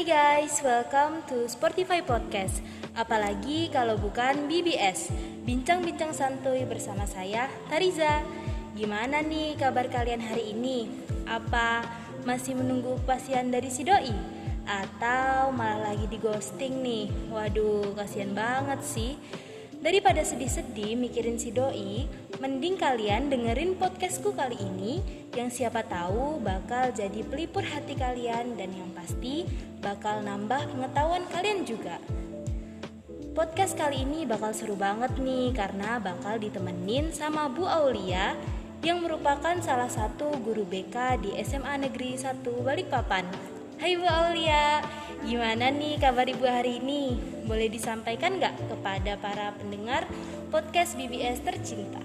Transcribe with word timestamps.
Hai 0.00 0.08
guys, 0.40 0.64
welcome 0.64 1.20
to 1.28 1.44
Sportify 1.44 2.00
Podcast. 2.00 2.64
Apalagi 2.96 3.68
kalau 3.68 4.00
bukan 4.00 4.48
BBS, 4.48 5.12
bincang-bincang 5.44 6.16
santuy 6.16 6.64
bersama 6.64 7.04
saya, 7.04 7.52
Tariza. 7.68 8.24
Gimana 8.72 9.20
nih 9.20 9.60
kabar 9.60 9.92
kalian 9.92 10.24
hari 10.24 10.56
ini? 10.56 10.88
Apa 11.28 11.84
masih 12.24 12.56
menunggu 12.56 12.96
pasien 13.04 13.52
dari 13.52 13.68
si 13.68 13.84
doi? 13.84 14.08
Atau 14.64 15.52
malah 15.52 15.92
lagi 15.92 16.08
di 16.08 16.16
ghosting 16.16 16.80
nih? 16.80 17.12
Waduh, 17.28 17.92
kasihan 17.92 18.32
banget 18.32 18.80
sih. 18.80 19.20
Daripada 19.80 20.20
sedih-sedih 20.20 20.92
mikirin 20.92 21.40
si 21.40 21.56
doi, 21.56 22.04
mending 22.36 22.76
kalian 22.76 23.32
dengerin 23.32 23.80
podcastku 23.80 24.36
kali 24.36 24.60
ini 24.60 25.00
yang 25.32 25.48
siapa 25.48 25.80
tahu 25.88 26.36
bakal 26.44 26.92
jadi 26.92 27.24
pelipur 27.24 27.64
hati 27.64 27.96
kalian 27.96 28.60
dan 28.60 28.76
yang 28.76 28.92
pasti 28.92 29.48
bakal 29.80 30.20
nambah 30.20 30.68
pengetahuan 30.68 31.24
kalian 31.32 31.64
juga. 31.64 31.96
Podcast 33.32 33.72
kali 33.72 34.04
ini 34.04 34.28
bakal 34.28 34.52
seru 34.52 34.76
banget 34.76 35.16
nih 35.16 35.56
karena 35.56 35.96
bakal 35.96 36.36
ditemenin 36.36 37.08
sama 37.16 37.48
Bu 37.48 37.64
Aulia 37.64 38.36
yang 38.84 39.00
merupakan 39.00 39.56
salah 39.64 39.88
satu 39.88 40.28
guru 40.44 40.68
BK 40.68 41.24
di 41.24 41.30
SMA 41.40 41.88
Negeri 41.88 42.20
1 42.20 42.44
Balikpapan. 42.44 43.59
Hai 43.80 43.96
Bu 43.96 44.04
Aulia, 44.04 44.84
gimana 45.24 45.72
nih 45.72 45.96
kabar 45.96 46.28
Ibu 46.28 46.44
hari 46.44 46.84
ini? 46.84 47.16
Boleh 47.48 47.72
disampaikan 47.72 48.36
nggak 48.36 48.68
kepada 48.68 49.16
para 49.16 49.56
pendengar 49.56 50.04
podcast 50.52 51.00
BBS 51.00 51.40
tercinta? 51.40 51.96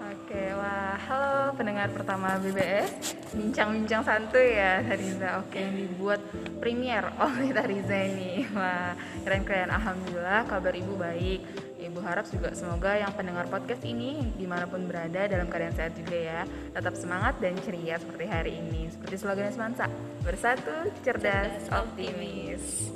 Oke, 0.00 0.56
wah, 0.56 0.96
halo 0.96 1.52
pendengar 1.60 1.92
pertama 1.92 2.40
BBS 2.40 3.20
Bincang-bincang 3.36 4.00
santuy 4.00 4.56
ya 4.56 4.80
Tariza. 4.80 5.44
Oke, 5.44 5.60
yang 5.60 5.76
dibuat 5.76 6.24
premier 6.56 7.04
oleh 7.20 7.52
Tariza 7.52 8.00
ini. 8.00 8.48
Wah, 8.56 8.96
keren-keren. 9.28 9.76
Alhamdulillah, 9.76 10.48
kabar 10.48 10.72
ibu 10.72 10.96
baik 10.96 11.63
Ibu 11.94 12.02
harap 12.02 12.26
juga 12.26 12.50
semoga 12.58 12.98
yang 12.98 13.14
pendengar 13.14 13.46
podcast 13.46 13.86
ini 13.86 14.18
di 14.34 14.50
mana 14.50 14.66
pun 14.66 14.82
berada 14.82 15.30
dalam 15.30 15.46
keadaan 15.46 15.78
sehat 15.78 15.94
juga 15.94 16.18
ya 16.18 16.40
Tetap 16.74 16.98
semangat 16.98 17.38
dan 17.38 17.54
ceria 17.62 18.02
seperti 18.02 18.26
hari 18.26 18.58
ini 18.58 18.90
Seperti 18.90 19.14
slogan 19.14 19.54
Semansa 19.54 19.86
Bersatu, 20.26 20.90
cerdas, 21.06 21.70
optimis 21.70 22.90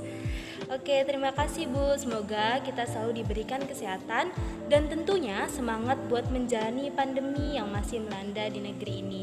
Oke, 0.66 1.06
terima 1.06 1.30
kasih 1.30 1.70
Bu. 1.70 1.94
Semoga 1.94 2.58
kita 2.66 2.91
selalu 2.91 3.22
diberikan 3.22 3.62
kesehatan 3.62 4.34
dan 4.66 4.82
tentunya 4.91 5.46
semangat 5.46 5.96
buat 6.10 6.26
menjalani 6.34 6.91
pandemi 6.91 7.54
yang 7.54 7.70
masih 7.70 8.02
melanda 8.02 8.50
di 8.50 8.66
negeri 8.66 8.94
ini. 8.98 9.22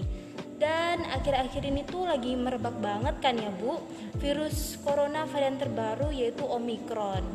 Dan 0.56 1.04
akhir-akhir 1.04 1.68
ini 1.68 1.84
tuh 1.84 2.08
lagi 2.08 2.32
merebak 2.34 2.80
banget 2.80 3.20
kan 3.20 3.36
ya 3.36 3.52
Bu, 3.52 3.84
virus 4.24 4.80
corona 4.82 5.28
varian 5.28 5.60
terbaru 5.60 6.16
yaitu 6.16 6.48
Omikron. 6.48 7.28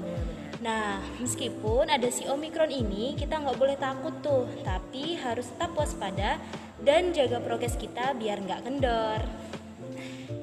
Nah, 0.60 1.00
meskipun 1.16 1.88
ada 1.88 2.04
si 2.12 2.28
Omikron 2.28 2.68
ini, 2.68 3.16
kita 3.16 3.40
nggak 3.40 3.56
boleh 3.56 3.80
takut 3.80 4.12
tuh, 4.20 4.44
tapi 4.60 5.16
harus 5.16 5.48
tetap 5.48 5.72
waspada 5.72 6.36
dan 6.84 7.16
jaga 7.16 7.40
prokes 7.40 7.80
kita 7.80 8.12
biar 8.12 8.44
nggak 8.44 8.68
kendor. 8.68 9.24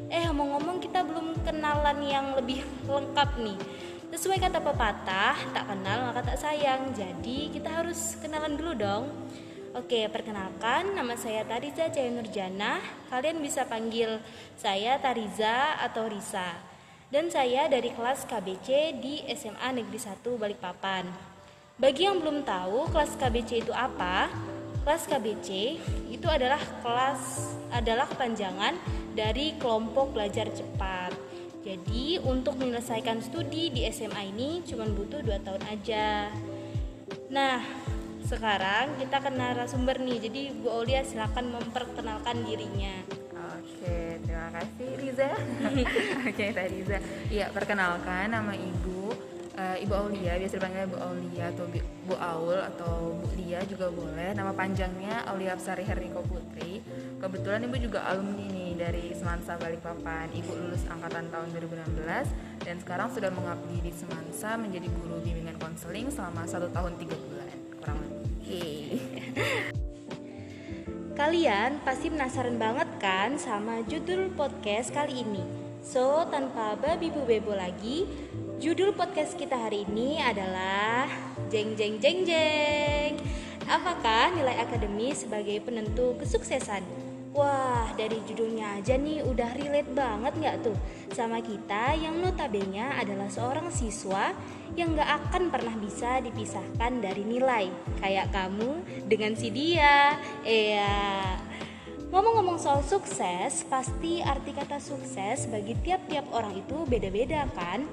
Eh 0.10 0.26
ngomong-ngomong 0.26 0.82
kita 0.82 1.06
belum 1.06 1.38
kenalan 1.46 2.02
yang 2.02 2.34
lebih 2.34 2.66
lengkap 2.90 3.30
nih. 3.46 3.62
Sesuai 4.10 4.42
kata 4.42 4.58
pepatah, 4.58 5.38
tak 5.54 5.70
kenal 5.70 6.10
maka 6.10 6.34
tak 6.34 6.42
sayang. 6.42 6.90
Jadi 6.98 7.54
kita 7.54 7.70
harus 7.70 8.18
kenalan 8.18 8.58
dulu 8.58 8.74
dong. 8.74 9.06
Oke, 9.78 10.10
perkenalkan 10.10 10.98
nama 10.98 11.14
saya 11.14 11.46
Tariza 11.46 11.94
Jaya 11.94 12.10
Kalian 13.14 13.38
bisa 13.38 13.70
panggil 13.70 14.18
saya 14.58 14.98
Tariza 14.98 15.78
atau 15.78 16.10
Risa 16.10 16.77
Dan 17.08 17.32
saya 17.32 17.72
dari 17.72 17.88
kelas 17.96 18.28
KBC 18.28 19.00
di 19.00 19.24
SMA 19.32 19.80
Negeri 19.80 19.96
1 19.96 20.28
Balikpapan 20.28 21.08
Bagi 21.80 22.04
yang 22.04 22.20
belum 22.20 22.44
tahu 22.44 22.92
kelas 22.92 23.16
KBC 23.16 23.64
itu 23.64 23.72
apa? 23.72 24.28
Kelas 24.84 25.08
KBC 25.08 25.80
itu 26.12 26.28
adalah 26.28 26.60
kelas 26.84 27.56
adalah 27.72 28.12
kepanjangan 28.12 28.76
dari 29.16 29.56
kelompok 29.56 30.20
belajar 30.20 30.52
cepat. 30.52 31.16
Jadi 31.64 32.20
untuk 32.20 32.60
menyelesaikan 32.60 33.24
studi 33.24 33.72
di 33.72 33.88
SMA 33.88 34.28
ini 34.28 34.68
cuma 34.68 34.84
butuh 34.84 35.24
2 35.24 35.48
tahun 35.48 35.64
aja. 35.64 36.28
Nah, 37.32 37.64
sekarang 38.28 39.00
kita 39.00 39.24
ke 39.24 39.32
narasumber 39.32 39.96
nih. 40.04 40.28
Jadi 40.28 40.42
Bu 40.60 40.72
Aulia 40.76 41.08
silakan 41.08 41.56
memperkenalkan 41.56 42.44
dirinya. 42.44 43.27
Oke, 43.58 44.22
terima 44.22 44.50
kasih 44.54 44.90
Riza. 45.02 45.30
Oke, 46.30 46.46
Teh 46.54 46.68
Riza. 46.70 46.98
Iya, 47.34 47.50
perkenalkan 47.50 48.30
nama 48.30 48.54
Ibu 48.54 49.10
uh, 49.58 49.78
Ibu 49.82 49.94
Aulia, 49.98 50.38
biasa 50.38 50.62
dipanggil 50.62 50.86
Bu 50.86 50.98
Aulia 51.02 51.46
atau 51.50 51.66
Bu 52.06 52.16
Aul 52.16 52.60
atau 52.62 53.18
Bu 53.18 53.28
Lia 53.34 53.66
juga 53.66 53.90
boleh. 53.90 54.38
Nama 54.38 54.54
panjangnya 54.54 55.26
Aulia 55.26 55.58
Absari 55.58 55.84
Herniko 55.84 56.22
Putri. 56.22 56.86
Kebetulan 57.18 57.66
Ibu 57.66 57.76
juga 57.82 58.06
alumni 58.06 58.46
nih 58.46 58.72
dari 58.78 59.06
Semansa 59.18 59.58
Balikpapan. 59.58 60.30
Ibu 60.38 60.52
lulus 60.54 60.86
angkatan 60.86 61.34
tahun 61.34 61.48
2016 61.58 62.62
dan 62.62 62.76
sekarang 62.78 63.10
sudah 63.10 63.34
mengabdi 63.34 63.82
di 63.82 63.92
Semansa 63.94 64.54
menjadi 64.56 64.86
guru 65.02 65.18
bimbingan 65.26 65.58
konseling 65.58 66.14
selama 66.14 66.46
satu 66.46 66.70
tahun 66.70 66.94
tiga 67.02 67.18
bulan 67.18 67.37
Kalian 71.18 71.82
pasti 71.82 72.14
penasaran 72.14 72.62
banget 72.62 72.86
kan 73.02 73.42
sama 73.42 73.82
judul 73.90 74.30
podcast 74.38 74.94
kali 74.94 75.26
ini? 75.26 75.42
So, 75.82 76.30
tanpa 76.30 76.78
babi 76.78 77.10
bu 77.10 77.26
bebo 77.26 77.58
lagi, 77.58 78.06
Judul 78.58 78.90
podcast 78.98 79.38
kita 79.38 79.54
hari 79.54 79.86
ini 79.86 80.18
adalah 80.18 81.06
Jeng 81.54 81.78
Jeng 81.78 82.02
Jeng 82.02 82.26
Jeng. 82.26 83.18
Apakah 83.70 84.34
nilai 84.34 84.58
akademis 84.58 85.26
sebagai 85.26 85.62
penentu 85.62 86.18
kesuksesan? 86.18 87.07
Wah, 87.38 87.94
dari 87.94 88.18
judulnya 88.26 88.82
aja 88.82 88.98
nih 88.98 89.22
udah 89.22 89.54
relate 89.54 89.94
banget 89.94 90.34
nggak 90.42 90.58
tuh 90.66 90.74
sama 91.14 91.38
kita 91.38 91.94
yang 91.94 92.18
notabene 92.18 92.90
adalah 92.98 93.30
seorang 93.30 93.70
siswa 93.70 94.34
yang 94.74 94.98
nggak 94.98 95.06
akan 95.06 95.54
pernah 95.54 95.78
bisa 95.78 96.18
dipisahkan 96.26 96.98
dari 96.98 97.22
nilai. 97.22 97.70
Kayak 98.02 98.34
kamu 98.34 98.82
dengan 99.06 99.38
si 99.38 99.54
dia. 99.54 100.18
Iya. 100.42 101.38
Ngomong-ngomong 102.10 102.58
soal 102.58 102.82
sukses, 102.82 103.62
pasti 103.70 104.18
arti 104.26 104.58
kata 104.58 104.82
sukses 104.82 105.46
bagi 105.46 105.78
tiap-tiap 105.86 106.26
orang 106.34 106.58
itu 106.58 106.90
beda-beda 106.90 107.46
kan? 107.54 107.86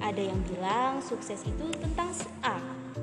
Ada 0.00 0.24
yang 0.24 0.40
bilang 0.48 1.04
sukses 1.04 1.44
itu 1.44 1.68
tentang 1.84 2.16
A 2.40 2.56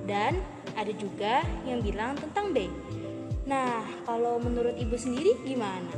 dan 0.10 0.42
ada 0.74 0.90
juga 0.98 1.46
yang 1.70 1.86
bilang 1.86 2.18
tentang 2.18 2.50
B. 2.50 2.66
Nah, 3.44 3.84
kalau 4.08 4.40
menurut 4.40 4.80
ibu 4.80 4.96
sendiri 4.96 5.36
gimana? 5.44 5.92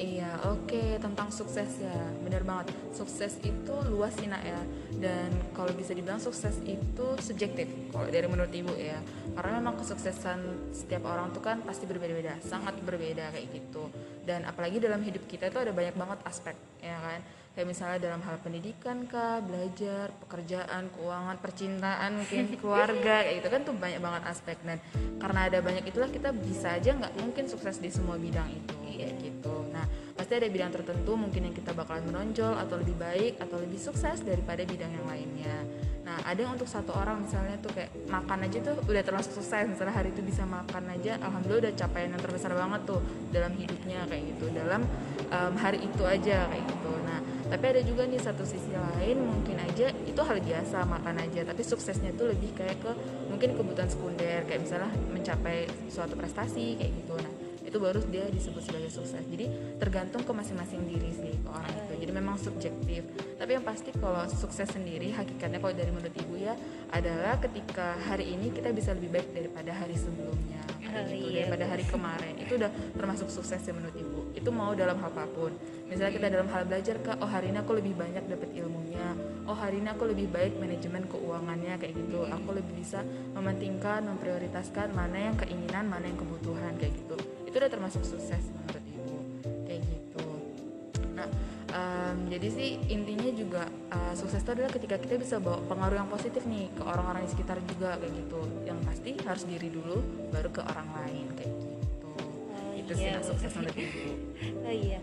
Iya, 0.00 0.36
oke 0.48 0.68
okay. 0.68 0.88
tentang 0.96 1.28
sukses 1.28 1.76
ya, 1.76 2.00
benar 2.24 2.40
banget. 2.44 2.72
Sukses 2.96 3.36
itu 3.44 3.74
luas 3.92 4.16
sih 4.16 4.28
nak 4.28 4.42
ya, 4.42 4.60
dan 4.96 5.28
kalau 5.52 5.70
bisa 5.76 5.92
dibilang 5.92 6.20
sukses 6.20 6.56
itu 6.64 7.06
subjektif. 7.20 7.68
Kalau 7.92 8.08
dari 8.08 8.24
menurut 8.24 8.52
ibu 8.52 8.72
ya, 8.74 8.96
karena 9.36 9.60
memang 9.60 9.76
kesuksesan 9.76 10.72
setiap 10.72 11.04
orang 11.04 11.30
tuh 11.36 11.44
kan 11.44 11.60
pasti 11.62 11.84
berbeda-beda, 11.84 12.40
sangat 12.40 12.80
berbeda 12.80 13.28
kayak 13.32 13.48
gitu 13.52 13.92
dan 14.24 14.48
apalagi 14.48 14.80
dalam 14.80 15.04
hidup 15.04 15.24
kita 15.28 15.52
itu 15.52 15.58
ada 15.60 15.72
banyak 15.72 15.94
banget 15.94 16.18
aspek 16.24 16.56
ya 16.80 16.96
kan? 17.00 17.20
Kayak 17.54 17.68
misalnya 17.70 17.98
dalam 18.02 18.20
hal 18.26 18.36
pendidikan 18.42 19.06
kah 19.06 19.38
belajar 19.38 20.10
pekerjaan 20.26 20.90
keuangan 20.90 21.38
percintaan 21.38 22.18
mungkin 22.18 22.50
keluarga 22.60 23.22
kayak 23.22 23.36
gitu 23.38 23.48
kan 23.52 23.60
tuh 23.62 23.74
banyak 23.78 24.00
banget 24.02 24.22
aspek. 24.26 24.58
Dan 24.66 24.82
karena 25.22 25.40
ada 25.46 25.58
banyak 25.62 25.84
itulah 25.86 26.10
kita 26.10 26.34
bisa 26.34 26.74
aja 26.74 26.90
nggak 26.98 27.14
mungkin 27.22 27.46
sukses 27.46 27.78
di 27.78 27.94
semua 27.94 28.18
bidang 28.18 28.50
itu 28.50 28.74
kayak 28.82 29.14
gitu. 29.22 29.54
Nah 29.70 29.86
pasti 30.18 30.32
ada 30.34 30.48
bidang 30.50 30.72
tertentu 30.74 31.12
mungkin 31.14 31.50
yang 31.50 31.54
kita 31.54 31.70
bakalan 31.76 32.02
menonjol 32.10 32.58
atau 32.58 32.74
lebih 32.80 32.96
baik 32.98 33.38
atau 33.38 33.56
lebih 33.62 33.78
sukses 33.78 34.24
daripada 34.26 34.66
bidang 34.66 34.90
yang 34.90 35.06
lainnya 35.06 35.56
Nah, 36.04 36.20
ada 36.20 36.36
yang 36.36 36.52
untuk 36.52 36.68
satu 36.68 36.92
orang 36.92 37.24
misalnya 37.24 37.56
tuh 37.64 37.72
kayak 37.72 37.88
makan 38.12 38.44
aja 38.44 38.60
tuh 38.60 38.76
udah 38.84 39.02
termasuk 39.02 39.32
sukses. 39.40 39.64
Misalnya 39.64 39.96
hari 39.96 40.12
itu 40.12 40.20
bisa 40.20 40.44
makan 40.44 40.92
aja, 40.92 41.16
alhamdulillah 41.16 41.68
udah 41.68 41.74
capaian 41.74 42.12
yang 42.12 42.20
terbesar 42.20 42.52
banget 42.52 42.80
tuh 42.84 43.00
dalam 43.32 43.52
hidupnya 43.56 44.04
kayak 44.04 44.22
gitu, 44.36 44.52
dalam 44.52 44.84
um, 45.32 45.54
hari 45.56 45.80
itu 45.80 46.02
aja 46.04 46.44
kayak 46.52 46.64
gitu. 46.68 46.92
Nah, 47.08 47.18
tapi 47.48 47.64
ada 47.72 47.80
juga 47.80 48.02
nih 48.04 48.20
satu 48.20 48.44
sisi 48.44 48.72
lain 48.72 49.16
mungkin 49.24 49.56
aja 49.64 49.88
itu 50.04 50.20
hal 50.20 50.38
biasa 50.44 50.84
makan 50.84 51.16
aja, 51.24 51.40
tapi 51.48 51.62
suksesnya 51.64 52.12
tuh 52.14 52.36
lebih 52.36 52.52
kayak 52.52 52.76
ke 52.84 52.92
mungkin 53.32 53.56
kebutuhan 53.56 53.88
sekunder 53.88 54.44
kayak 54.44 54.60
misalnya 54.60 54.92
mencapai 55.08 55.66
suatu 55.88 56.14
prestasi 56.20 56.76
kayak 56.76 56.92
gitu. 57.00 57.16
Nah, 57.16 57.32
itu 57.74 57.82
baru 57.82 57.98
dia 58.06 58.22
disebut 58.30 58.62
sebagai 58.62 58.86
sukses. 58.86 59.18
Jadi 59.26 59.50
tergantung 59.82 60.22
ke 60.22 60.30
masing-masing 60.30 60.86
diri 60.86 61.10
sih 61.10 61.34
ke 61.42 61.48
orang 61.50 61.74
itu. 61.74 62.06
Jadi 62.06 62.12
memang 62.14 62.38
subjektif. 62.38 63.02
Tapi 63.34 63.50
yang 63.50 63.66
pasti 63.66 63.90
kalau 63.98 64.22
sukses 64.30 64.70
sendiri 64.70 65.10
hakikatnya 65.10 65.58
kalau 65.58 65.74
dari 65.74 65.90
menurut 65.90 66.14
ibu 66.14 66.38
ya 66.38 66.54
adalah 66.94 67.34
ketika 67.42 67.98
hari 68.06 68.30
ini 68.30 68.54
kita 68.54 68.70
bisa 68.70 68.94
lebih 68.94 69.18
baik 69.18 69.26
daripada 69.34 69.74
hari 69.74 69.98
sebelumnya. 69.98 70.62
Kayak 70.86 71.10
gitu 71.10 71.26
iya. 71.34 71.50
daripada 71.50 71.64
hari 71.74 71.84
kemarin. 71.90 72.34
Itu 72.38 72.52
udah 72.62 72.70
termasuk 72.94 73.26
sukses 73.26 73.58
ya 73.58 73.74
menurut 73.74 73.96
ibu. 73.98 74.20
Itu 74.38 74.54
mau 74.54 74.70
dalam 74.78 74.94
hal 75.02 75.10
apa 75.10 75.26
pun. 75.34 75.50
Misalnya 75.90 76.14
kita 76.14 76.26
dalam 76.30 76.46
hal 76.54 76.70
belajar 76.70 77.02
ke 77.02 77.10
oh 77.18 77.26
hari 77.26 77.50
ini 77.50 77.58
aku 77.58 77.74
lebih 77.74 77.98
banyak 77.98 78.22
dapat 78.30 78.54
ilmunya. 78.54 79.18
Oh 79.50 79.58
hari 79.58 79.82
ini 79.82 79.90
aku 79.90 80.14
lebih 80.14 80.30
baik 80.30 80.62
manajemen 80.62 81.10
keuangannya 81.10 81.74
kayak 81.82 81.98
gitu. 81.98 82.22
Aku 82.22 82.54
lebih 82.54 82.70
bisa 82.78 83.02
mementingkan 83.34 84.06
memprioritaskan 84.06 84.94
mana 84.94 85.34
yang 85.34 85.34
keinginan 85.34 85.90
mana 85.90 86.06
yang 86.06 86.22
kebutuhan 86.22 86.78
kayak 86.78 86.94
gitu 86.94 87.33
itu 87.54 87.62
udah 87.62 87.70
termasuk 87.70 88.02
sukses 88.02 88.50
menurut 88.50 88.82
ibu. 88.82 89.14
Kayak 89.62 89.80
gitu. 89.86 90.26
Nah 91.14 91.30
um, 91.70 92.16
jadi 92.26 92.48
sih 92.50 92.70
intinya 92.90 93.30
juga 93.30 93.62
uh, 93.94 94.10
sukses 94.18 94.42
itu 94.42 94.50
adalah 94.58 94.74
ketika 94.74 94.98
kita 94.98 95.22
bisa 95.22 95.38
bawa 95.38 95.62
pengaruh 95.70 96.02
yang 96.02 96.10
positif 96.10 96.42
nih 96.50 96.66
ke 96.74 96.82
orang-orang 96.82 97.22
di 97.22 97.30
sekitar 97.30 97.62
juga 97.62 97.94
kayak 98.02 98.10
gitu. 98.10 98.40
Yang 98.66 98.78
pasti 98.82 99.10
harus 99.22 99.44
diri 99.46 99.68
dulu 99.70 100.02
baru 100.34 100.50
ke 100.50 100.66
orang 100.66 100.88
lain 100.98 101.26
kayak 101.38 101.52
gitu. 101.62 102.10
Oh, 102.50 102.70
itu 102.74 102.92
iya. 102.98 103.22
sih 103.22 103.30
sukses 103.30 103.50
menurut 103.54 103.78
ibu. 103.78 104.02
Oh 104.66 104.74
iya. 104.74 105.00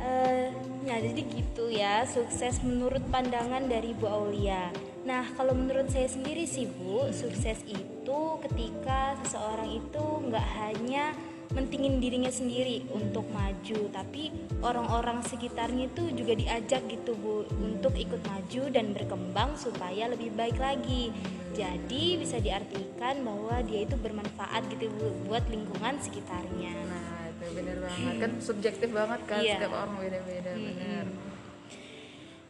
Uh, 0.00 0.46
ya 0.86 0.96
jadi 0.96 1.20
gitu 1.26 1.64
ya 1.74 2.06
sukses 2.06 2.62
menurut 2.62 3.02
pandangan 3.10 3.66
dari 3.66 3.98
Bu 3.98 4.06
Aulia. 4.06 4.70
Nah 5.02 5.26
kalau 5.34 5.58
menurut 5.58 5.90
saya 5.90 6.06
sendiri 6.06 6.46
sih 6.46 6.70
Bu 6.70 7.10
sukses 7.10 7.66
itu 7.66 7.99
ketika 8.46 9.14
seseorang 9.24 9.80
itu 9.80 10.04
nggak 10.30 10.46
hanya 10.60 11.14
mentingin 11.50 11.98
dirinya 11.98 12.30
sendiri 12.30 12.86
untuk 12.94 13.26
maju 13.34 13.90
tapi 13.90 14.30
orang-orang 14.62 15.18
sekitarnya 15.26 15.90
itu 15.90 16.14
juga 16.14 16.38
diajak 16.38 16.86
gitu 16.86 17.18
bu 17.18 17.42
untuk 17.58 17.90
ikut 17.98 18.22
maju 18.22 18.62
dan 18.70 18.94
berkembang 18.94 19.58
supaya 19.58 20.06
lebih 20.06 20.30
baik 20.38 20.54
lagi 20.62 21.10
jadi 21.50 22.22
bisa 22.22 22.38
diartikan 22.38 23.26
bahwa 23.26 23.58
dia 23.66 23.82
itu 23.82 23.98
bermanfaat 23.98 24.62
gitu 24.70 24.94
bu 24.94 25.10
buat 25.26 25.42
lingkungan 25.50 25.98
sekitarnya 25.98 26.74
nah 26.86 27.26
itu 27.26 27.46
benar 27.50 27.76
banget 27.82 28.14
kan 28.22 28.32
subjektif 28.38 28.88
banget 28.94 29.20
kan 29.26 29.42
iya. 29.42 29.58
setiap 29.58 29.74
orang 29.74 29.94
beda-beda 29.98 30.50
hmm. 30.54 30.66
benar 30.70 31.06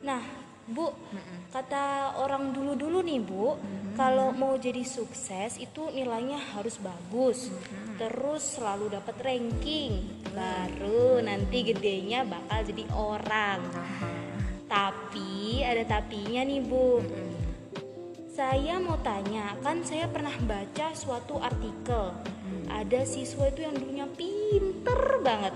nah 0.01 0.23
Bu, 0.71 0.87
kata 1.51 2.15
orang 2.23 2.55
dulu-dulu 2.55 3.03
nih 3.03 3.21
Bu, 3.21 3.59
kalau 3.99 4.31
mau 4.31 4.55
jadi 4.55 4.87
sukses 4.87 5.59
itu 5.59 5.91
nilainya 5.91 6.39
harus 6.55 6.79
bagus, 6.79 7.51
terus 7.99 8.55
selalu 8.55 8.95
dapat 8.95 9.17
ranking, 9.19 10.07
baru 10.31 11.19
nanti 11.21 11.67
gedenya 11.75 12.23
bakal 12.23 12.63
jadi 12.63 12.85
orang. 12.95 13.61
Tapi 14.71 15.67
ada 15.67 15.83
tapinya 15.83 16.47
nih 16.47 16.63
Bu. 16.63 17.03
Saya 18.31 18.79
mau 18.79 18.97
tanya, 19.03 19.59
kan 19.61 19.83
saya 19.83 20.07
pernah 20.07 20.33
baca 20.47 20.95
suatu 20.95 21.43
artikel, 21.43 22.15
ada 22.71 23.01
siswa 23.03 23.51
itu 23.51 23.67
yang 23.67 23.75
dulunya 23.75 24.07
pinter 24.07 25.19
banget 25.21 25.53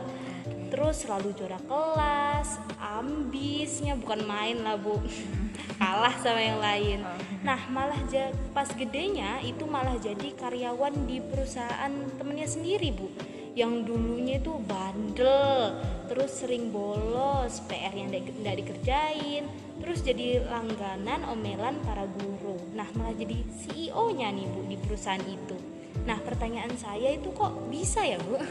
terus 0.74 1.06
selalu 1.06 1.30
juara 1.38 1.62
kelas 1.70 2.58
ambisnya 2.82 3.94
bukan 3.94 4.26
main 4.26 4.58
lah 4.58 4.74
bu. 4.74 4.98
Kalah 5.78 6.18
sama 6.18 6.42
yang 6.42 6.58
lain. 6.58 6.98
Nah 7.46 7.70
malah 7.70 8.02
pas 8.50 8.66
gedenya 8.74 9.38
itu 9.46 9.62
malah 9.70 9.94
jadi 10.02 10.34
karyawan 10.34 11.06
di 11.06 11.22
perusahaan 11.22 11.94
temennya 12.18 12.50
sendiri 12.50 12.90
bu. 12.90 13.06
Yang 13.54 13.86
dulunya 13.86 14.42
itu 14.42 14.50
bandel 14.66 15.78
terus 16.10 16.42
sering 16.42 16.74
bolos 16.74 17.62
PR 17.70 17.94
yang 17.94 18.10
tidak 18.10 18.66
dikerjain 18.66 19.46
terus 19.78 20.02
jadi 20.02 20.42
langganan 20.42 21.22
omelan 21.30 21.78
para 21.86 22.02
guru. 22.02 22.58
Nah 22.74 22.90
malah 22.98 23.14
jadi 23.14 23.46
CEO 23.62 24.10
nya 24.10 24.34
nih 24.34 24.50
bu 24.50 24.66
di 24.66 24.74
perusahaan 24.82 25.22
itu. 25.22 25.54
Nah 26.02 26.18
pertanyaan 26.18 26.74
saya 26.74 27.14
itu 27.14 27.30
kok 27.30 27.70
bisa 27.70 28.02
ya 28.02 28.18
bu 28.18 28.42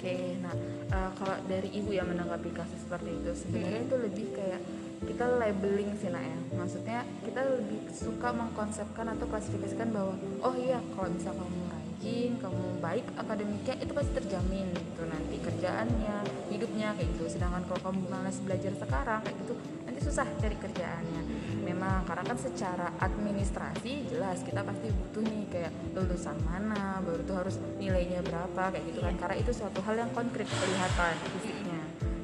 Oke, 0.00 0.32
nah 0.40 0.56
uh, 0.96 1.12
kalau 1.12 1.36
dari 1.44 1.68
ibu 1.76 1.92
yang 1.92 2.08
menanggapi 2.08 2.56
kasus 2.56 2.88
seperti 2.88 3.20
itu 3.20 3.36
sebenarnya 3.36 3.84
itu 3.84 3.96
lebih 4.00 4.26
kayak 4.32 4.64
kita 5.04 5.28
labeling 5.28 5.92
sih 6.00 6.08
nak 6.08 6.24
ya. 6.24 6.38
Maksudnya 6.56 7.04
kita 7.20 7.44
lebih 7.44 7.84
suka 7.92 8.32
mengkonsepkan 8.32 9.12
atau 9.12 9.28
klasifikasikan 9.28 9.92
bahwa 9.92 10.16
oh 10.40 10.56
iya 10.56 10.80
kalau 10.96 11.12
bisa 11.12 11.36
kamu 11.36 11.60
rajin, 11.68 12.32
kamu 12.40 12.64
baik 12.80 13.04
akademiknya 13.12 13.76
itu 13.76 13.92
pasti 13.92 14.12
terjamin 14.16 14.72
gitu 14.72 15.02
nanti 15.04 15.36
kerjaannya, 15.36 16.16
hidupnya 16.48 16.96
kayak 16.96 17.08
gitu. 17.20 17.24
Sedangkan 17.36 17.68
kalau 17.68 17.92
kamu 17.92 18.00
malas 18.08 18.40
belajar 18.40 18.72
sekarang 18.80 19.20
kayak 19.20 19.36
gitu 19.44 19.52
susah 20.00 20.26
cari 20.40 20.56
kerjaannya. 20.56 21.22
Memang 21.62 22.08
karena 22.08 22.24
kan 22.24 22.38
secara 22.40 22.88
administrasi 22.98 24.08
jelas 24.10 24.40
kita 24.42 24.64
pasti 24.64 24.88
butuh 24.90 25.22
nih 25.22 25.44
kayak 25.52 25.72
lulusan 25.92 26.36
mana 26.42 26.98
baru 27.04 27.22
tuh 27.22 27.36
harus 27.36 27.56
nilainya 27.76 28.24
berapa 28.24 28.72
kayak 28.72 28.84
gitu 28.90 28.98
kan. 29.04 29.12
Iya. 29.14 29.20
karena 29.20 29.36
itu 29.38 29.52
suatu 29.52 29.80
hal 29.84 29.94
yang 30.00 30.10
konkret 30.16 30.48
kelihatan 30.48 31.14
fisiknya 31.36 31.80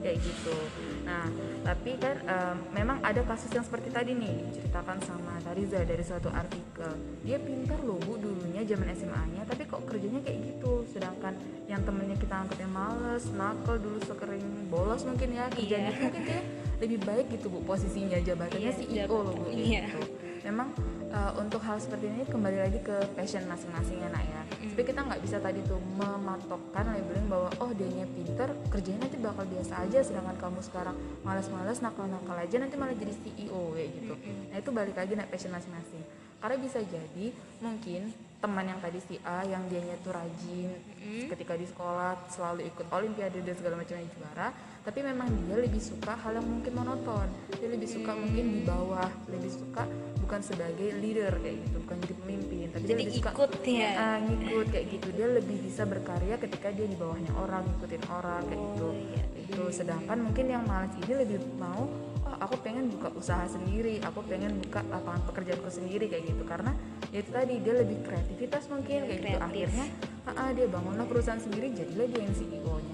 kayak 0.07 0.23
gitu. 0.23 0.57
Nah 1.03 1.27
tapi 1.67 1.99
kan 1.99 2.17
um, 2.31 2.57
memang 2.71 3.03
ada 3.03 3.27
kasus 3.27 3.51
yang 3.51 3.67
seperti 3.67 3.91
tadi 3.91 4.15
nih 4.15 4.47
diceritakan 4.51 5.03
sama 5.03 5.35
Tariza 5.43 5.83
dari 5.83 6.05
suatu 6.07 6.31
artikel. 6.31 6.95
Dia 7.27 7.43
pintar 7.43 7.83
loh 7.83 7.99
bu 7.99 8.15
dulunya 8.15 8.63
zaman 8.63 8.95
SMA-nya 8.95 9.43
tapi 9.45 9.67
kok 9.67 9.83
kerjanya 9.83 10.23
kayak 10.23 10.39
gitu. 10.47 10.87
Sedangkan 10.87 11.35
yang 11.67 11.83
temennya 11.83 12.15
kita 12.23 12.35
anggapnya 12.47 12.71
males 12.71 13.27
nakal 13.35 13.77
dulu 13.83 13.99
sekering 14.07 14.71
bolos 14.71 15.03
mungkin 15.03 15.35
ya 15.35 15.51
kerjanya 15.51 15.91
iya. 15.91 16.01
mungkin 16.07 16.23
kayak 16.23 16.45
lebih 16.77 16.99
baik 17.05 17.27
gitu 17.33 17.49
bu 17.49 17.65
posisinya 17.65 18.21
jabatannya 18.21 18.73
iya, 18.73 19.05
CEO 19.09 19.17
loh 19.25 19.33
bu 19.33 19.49
iya. 19.49 19.89
gitu 19.89 20.01
memang 20.47 20.71
uh, 21.11 21.33
untuk 21.41 21.59
hal 21.65 21.81
seperti 21.81 22.07
ini 22.07 22.23
kembali 22.29 22.59
lagi 22.63 22.79
ke 22.85 22.95
passion 23.19 23.43
masing-masing 23.51 23.99
ya 23.99 24.09
nak 24.13 24.23
ya 24.23 24.43
mm. 24.47 24.71
tapi 24.77 24.83
kita 24.87 25.01
nggak 25.03 25.21
bisa 25.25 25.37
tadi 25.43 25.59
tuh 25.67 25.81
mematokkan 25.99 26.85
labeling 26.87 27.27
bahwa 27.27 27.51
oh 27.59 27.71
dianya 27.75 28.07
pinter 28.15 28.55
kerjanya 28.71 29.09
nanti 29.09 29.19
bakal 29.19 29.45
biasa 29.49 29.89
aja 29.89 29.99
sedangkan 30.07 30.37
kamu 30.39 30.61
sekarang 30.63 30.97
malas-malas 31.27 31.83
nakal-nakal 31.83 32.37
aja 32.39 32.57
nanti 32.63 32.77
malah 32.79 32.95
jadi 32.95 33.15
CEO 33.25 33.75
kayak 33.75 33.91
gitu 33.97 34.15
mm. 34.15 34.43
nah 34.53 34.57
itu 34.61 34.71
balik 34.71 34.95
lagi 34.95 35.13
nak 35.19 35.29
passion 35.33 35.51
masing-masing 35.51 36.05
karena 36.37 36.57
bisa 36.61 36.79
jadi 36.85 37.27
mungkin 37.65 38.13
teman 38.37 38.69
yang 38.69 38.79
tadi 38.79 39.01
si 39.01 39.17
A 39.25 39.43
yang 39.49 39.65
dianya 39.67 39.97
tuh 40.05 40.13
rajin 40.13 40.71
mm. 41.03 41.27
ketika 41.33 41.57
di 41.57 41.67
sekolah 41.67 42.29
selalu 42.31 42.69
ikut 42.69 42.87
olimpiade 42.93 43.41
dan 43.43 43.55
segala 43.57 43.81
macamnya 43.81 44.07
juara 44.15 44.49
tapi 44.87 45.03
memang 45.03 45.27
dia 45.51 45.59
lebih 45.59 45.83
suka 45.83 46.15
hal 46.15 46.39
yang 46.39 46.47
mungkin 46.47 46.71
monoton. 46.79 47.27
Dia 47.59 47.69
lebih 47.75 47.91
suka 47.91 48.15
mm. 48.15 48.19
mungkin 48.23 48.45
di 48.55 48.61
bawah. 48.63 49.11
Lebih 49.27 49.51
suka 49.51 49.83
bukan 50.23 50.41
sebagai 50.43 50.91
leader 50.99 51.39
kayak 51.39 51.59
gitu 51.63 51.77
bukan 51.87 51.97
jadi 52.03 52.15
pemimpin 52.19 52.67
tapi 52.75 52.83
jadi 52.83 52.91
dia 52.91 52.99
lebih 52.99 53.15
suka 53.15 53.31
ikut 53.31 53.51
ya? 53.63 53.91
Uh, 53.95 54.19
ngikut 54.27 54.67
kayak 54.75 54.87
gitu. 54.91 55.09
Dia 55.15 55.27
lebih 55.31 55.59
bisa 55.63 55.83
berkarya 55.87 56.35
ketika 56.39 56.69
dia 56.75 56.87
di 56.87 56.97
bawahnya 56.99 57.33
orang 57.39 57.63
ngikutin 57.63 58.03
orang 58.11 58.43
kayak 58.51 58.59
oh, 58.59 58.67
gitu. 58.75 58.89
iya. 58.95 59.25
itu 59.47 59.63
sedangkan 59.71 60.19
mungkin 60.19 60.47
yang 60.51 60.63
malas 60.67 60.91
ini 60.99 61.15
lebih 61.15 61.39
mau 61.59 61.87
oh 62.27 62.37
aku 62.43 62.59
pengen 62.59 62.91
buka 62.91 63.15
usaha 63.15 63.47
sendiri 63.47 64.03
aku 64.03 64.19
pengen 64.27 64.59
buka 64.59 64.83
lapangan 64.91 65.23
pekerjaanku 65.31 65.71
sendiri 65.71 66.11
kayak 66.11 66.27
gitu. 66.27 66.43
Karena 66.43 66.75
ya 67.15 67.23
itu 67.23 67.31
tadi 67.31 67.55
dia 67.63 67.75
lebih 67.79 67.99
kreativitas 68.03 68.67
mungkin 68.67 69.07
kayak 69.07 69.19
gitu. 69.23 69.39
Akhirnya 69.39 69.87
ah, 70.31 70.51
dia 70.51 70.67
bangunlah 70.67 71.07
perusahaan 71.07 71.39
sendiri 71.39 71.71
jadilah 71.71 72.07
dia 72.11 72.21
yang 72.23 72.35
CEO 72.35 72.86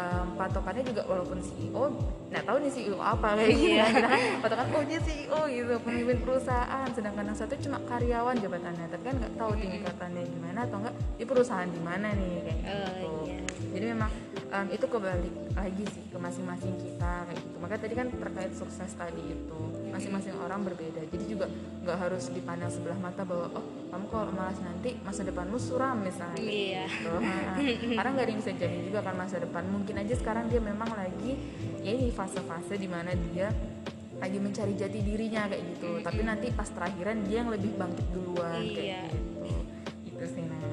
um, 0.00 0.26
patokannya 0.40 0.82
juga 0.84 1.02
walaupun 1.04 1.38
CEO 1.44 1.84
nggak 2.30 2.44
tahu 2.46 2.56
nih 2.62 2.70
CEO 2.70 2.98
apa 3.02 3.34
kayak 3.34 3.50
gitu 3.58 3.74
ya 3.74 3.86
kita 3.90 4.06
kan 4.06 4.20
patokan 4.38 4.66
oh 4.70 4.82
dia 4.86 5.00
CEO 5.02 5.40
gitu 5.50 5.72
pemimpin 5.82 6.18
perusahaan. 6.22 6.88
Sedangkan 6.94 7.24
yang 7.26 7.38
satu 7.38 7.54
cuma 7.58 7.78
karyawan 7.84 8.36
jabatannya 8.38 8.86
tapi 8.86 9.02
kan 9.04 9.16
nggak 9.18 9.34
tahu 9.34 9.50
tingkatannya 9.58 10.22
gimana 10.30 10.58
atau 10.64 10.76
enggak 10.78 10.94
di 11.18 11.24
perusahaan 11.26 11.68
di 11.68 11.80
mana 11.82 12.08
nih? 12.14 12.34
Kayak 12.46 12.58
oh, 12.60 12.70
gitu. 12.70 13.08
uh, 13.10 13.22
yeah. 13.26 13.42
jadi 13.74 13.84
memang 13.94 14.10
um, 14.54 14.66
itu 14.70 14.86
kebalik 14.86 15.34
lagi 15.58 15.84
sih 15.90 16.02
ke 16.06 16.16
masing-masing 16.18 16.74
kita 16.78 17.12
kayak 17.26 17.40
gitu. 17.42 17.56
Makanya 17.58 17.80
tadi 17.82 17.94
kan 17.98 18.06
terkait 18.14 18.52
sukses 18.54 18.90
tadi 18.94 19.22
itu 19.26 19.60
masing-masing 19.90 20.34
orang 20.38 20.60
berbeda. 20.62 21.02
Jadi 21.10 21.24
juga 21.26 21.46
nggak 21.82 21.98
harus 21.98 22.30
dipandang 22.30 22.70
sebelah 22.70 22.98
mata 23.02 23.26
bahwa 23.26 23.50
oh 23.58 23.66
kamu 23.90 24.06
kalau 24.06 24.30
malas 24.30 24.58
nanti 24.62 24.94
masa 25.02 25.26
depanmu 25.26 25.58
suram 25.58 25.98
misalnya 25.98 26.38
iya. 26.38 26.86
gitu. 26.86 27.10
nah, 27.18 27.58
karena 27.98 28.10
nggak 28.14 28.24
ada 28.24 28.30
yang 28.30 28.40
bisa 28.40 28.52
jamin 28.54 28.82
juga 28.86 29.00
kan 29.02 29.14
masa 29.18 29.36
depan 29.42 29.64
mungkin 29.66 29.94
aja 29.98 30.14
sekarang 30.14 30.46
dia 30.46 30.62
memang 30.62 30.90
lagi 30.94 31.34
ya 31.82 31.90
ini 31.90 32.14
fase-fase 32.14 32.78
di 32.78 32.86
mana 32.86 33.10
dia 33.34 33.50
lagi 34.20 34.38
mencari 34.38 34.76
jati 34.78 35.00
dirinya 35.02 35.50
kayak 35.50 35.62
gitu 35.74 35.88
mm 35.90 35.96
-hmm. 35.98 36.06
tapi 36.06 36.20
nanti 36.22 36.46
pas 36.54 36.68
terakhiran 36.70 37.18
dia 37.26 37.36
yang 37.42 37.50
lebih 37.50 37.72
bangkit 37.74 38.06
duluan 38.14 38.62
iya. 38.62 38.74
kayak 38.76 39.04
gitu 39.10 39.52
itu 40.06 40.24
sih 40.38 40.44
nah 40.46 40.72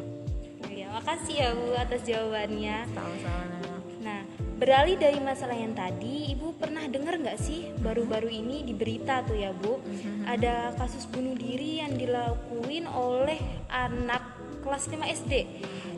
iya 0.69 0.88
makasih 0.93 1.36
ya 1.41 1.50
bu 1.57 1.65
atas 1.74 2.01
jawabannya 2.05 2.77
sama-sama 2.93 3.57
nah 4.03 4.21
beralih 4.58 4.98
dari 4.98 5.22
masalah 5.22 5.54
yang 5.54 5.78
tadi 5.78 6.34
ibu 6.34 6.58
pernah 6.58 6.90
dengar 6.90 7.22
nggak 7.22 7.38
sih 7.38 7.70
baru-baru 7.78 8.30
ini 8.30 8.66
di 8.66 8.74
berita 8.74 9.22
tuh 9.22 9.38
ya 9.38 9.54
bu 9.54 9.78
mm-hmm. 9.78 10.26
ada 10.26 10.74
kasus 10.76 11.06
bunuh 11.06 11.38
diri 11.38 11.80
yang 11.86 11.94
dilakuin 11.94 12.90
oleh 12.90 13.38
anak 13.70 14.26
kelas 14.66 14.90
5 14.90 14.98
SD 15.24 15.34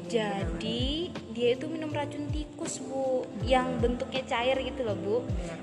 jadi 0.10 1.14
dia 1.38 1.50
itu 1.54 1.70
minum 1.70 1.94
racun 1.94 2.26
tikus 2.34 2.82
bu, 2.82 3.30
yang 3.46 3.78
bentuknya 3.78 4.26
cair 4.26 4.58
gitu 4.58 4.82
loh 4.82 4.98
bu. 4.98 5.18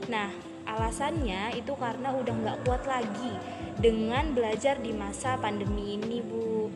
Nah 0.07 0.31
alasannya 0.63 1.59
itu 1.59 1.75
karena 1.75 2.15
udah 2.15 2.35
nggak 2.35 2.59
kuat 2.63 2.87
lagi 2.87 3.35
dengan 3.83 4.31
belajar 4.31 4.79
di 4.79 4.95
masa 4.95 5.35
pandemi 5.43 5.99
ini 5.99 6.23
bu. 6.23 6.71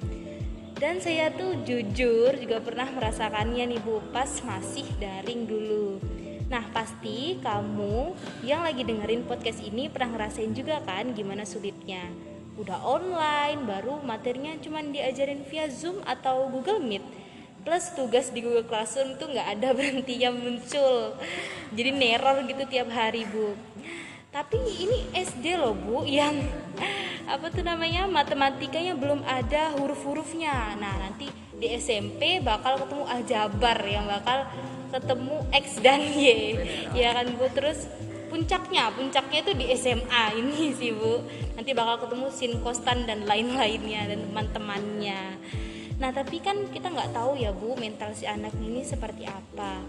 Dan 0.81 0.97
saya 0.97 1.29
tuh 1.29 1.61
jujur 1.61 2.41
juga 2.41 2.57
pernah 2.65 2.89
merasakannya 2.89 3.69
nih 3.77 3.81
Bu 3.85 4.01
pas 4.17 4.41
masih 4.41 4.89
daring 4.97 5.45
dulu. 5.45 6.01
Nah 6.49 6.65
pasti 6.73 7.37
kamu 7.45 8.17
yang 8.43 8.65
lagi 8.65 8.83
dengerin 8.89 9.29
podcast 9.29 9.61
ini 9.61 9.93
pernah 9.93 10.17
ngerasain 10.17 10.57
juga 10.57 10.81
kan 10.81 11.13
gimana 11.13 11.45
sulitnya. 11.45 12.09
Udah 12.57 12.81
online, 12.81 13.69
baru 13.69 14.01
materinya 14.01 14.57
cuma 14.57 14.81
diajarin 14.81 15.45
via 15.47 15.69
Zoom 15.69 16.01
atau 16.09 16.49
Google 16.49 16.81
Meet. 16.81 17.05
Plus 17.61 17.93
tugas 17.93 18.33
di 18.33 18.41
Google 18.41 18.65
Classroom 18.65 19.21
tuh 19.21 19.29
nggak 19.37 19.61
ada 19.61 19.69
berhentinya 19.77 20.33
muncul. 20.33 21.13
Jadi 21.77 21.91
neror 21.93 22.41
gitu 22.49 22.65
tiap 22.73 22.89
hari 22.89 23.29
Bu. 23.29 23.53
Tapi 24.31 24.63
ini 24.63 25.11
SD 25.11 25.59
loh 25.59 25.75
Bu 25.75 26.07
yang 26.07 26.39
apa 27.27 27.51
tuh 27.51 27.67
namanya 27.67 28.07
matematikanya 28.07 28.95
belum 28.95 29.27
ada 29.27 29.75
huruf-hurufnya. 29.75 30.79
Nah 30.79 30.95
nanti 31.03 31.27
di 31.59 31.67
SMP 31.75 32.39
bakal 32.39 32.79
ketemu 32.79 33.11
aljabar 33.11 33.79
yang 33.83 34.07
bakal 34.07 34.47
ketemu 34.95 35.37
x 35.51 35.83
dan 35.83 35.99
y. 36.15 36.55
Ya 36.95 37.11
kan 37.11 37.27
bu? 37.35 37.51
Terus 37.51 37.91
puncaknya 38.31 38.95
puncaknya 38.95 39.39
itu 39.43 39.53
di 39.59 39.67
SMA 39.75 40.23
ini 40.39 40.79
sih 40.79 40.95
bu. 40.95 41.27
Nanti 41.59 41.75
bakal 41.75 42.07
ketemu 42.07 42.31
sin 42.31 42.63
kostan 42.63 43.11
dan 43.11 43.27
lain-lainnya 43.27 44.15
dan 44.15 44.31
teman-temannya. 44.31 45.23
Nah 45.99 46.11
tapi 46.15 46.39
kan 46.39 46.71
kita 46.71 46.87
nggak 46.87 47.11
tahu 47.19 47.35
ya 47.35 47.51
bu 47.51 47.75
mental 47.75 48.15
si 48.15 48.31
anak 48.31 48.55
ini 48.63 48.87
seperti 48.87 49.27
apa. 49.27 49.83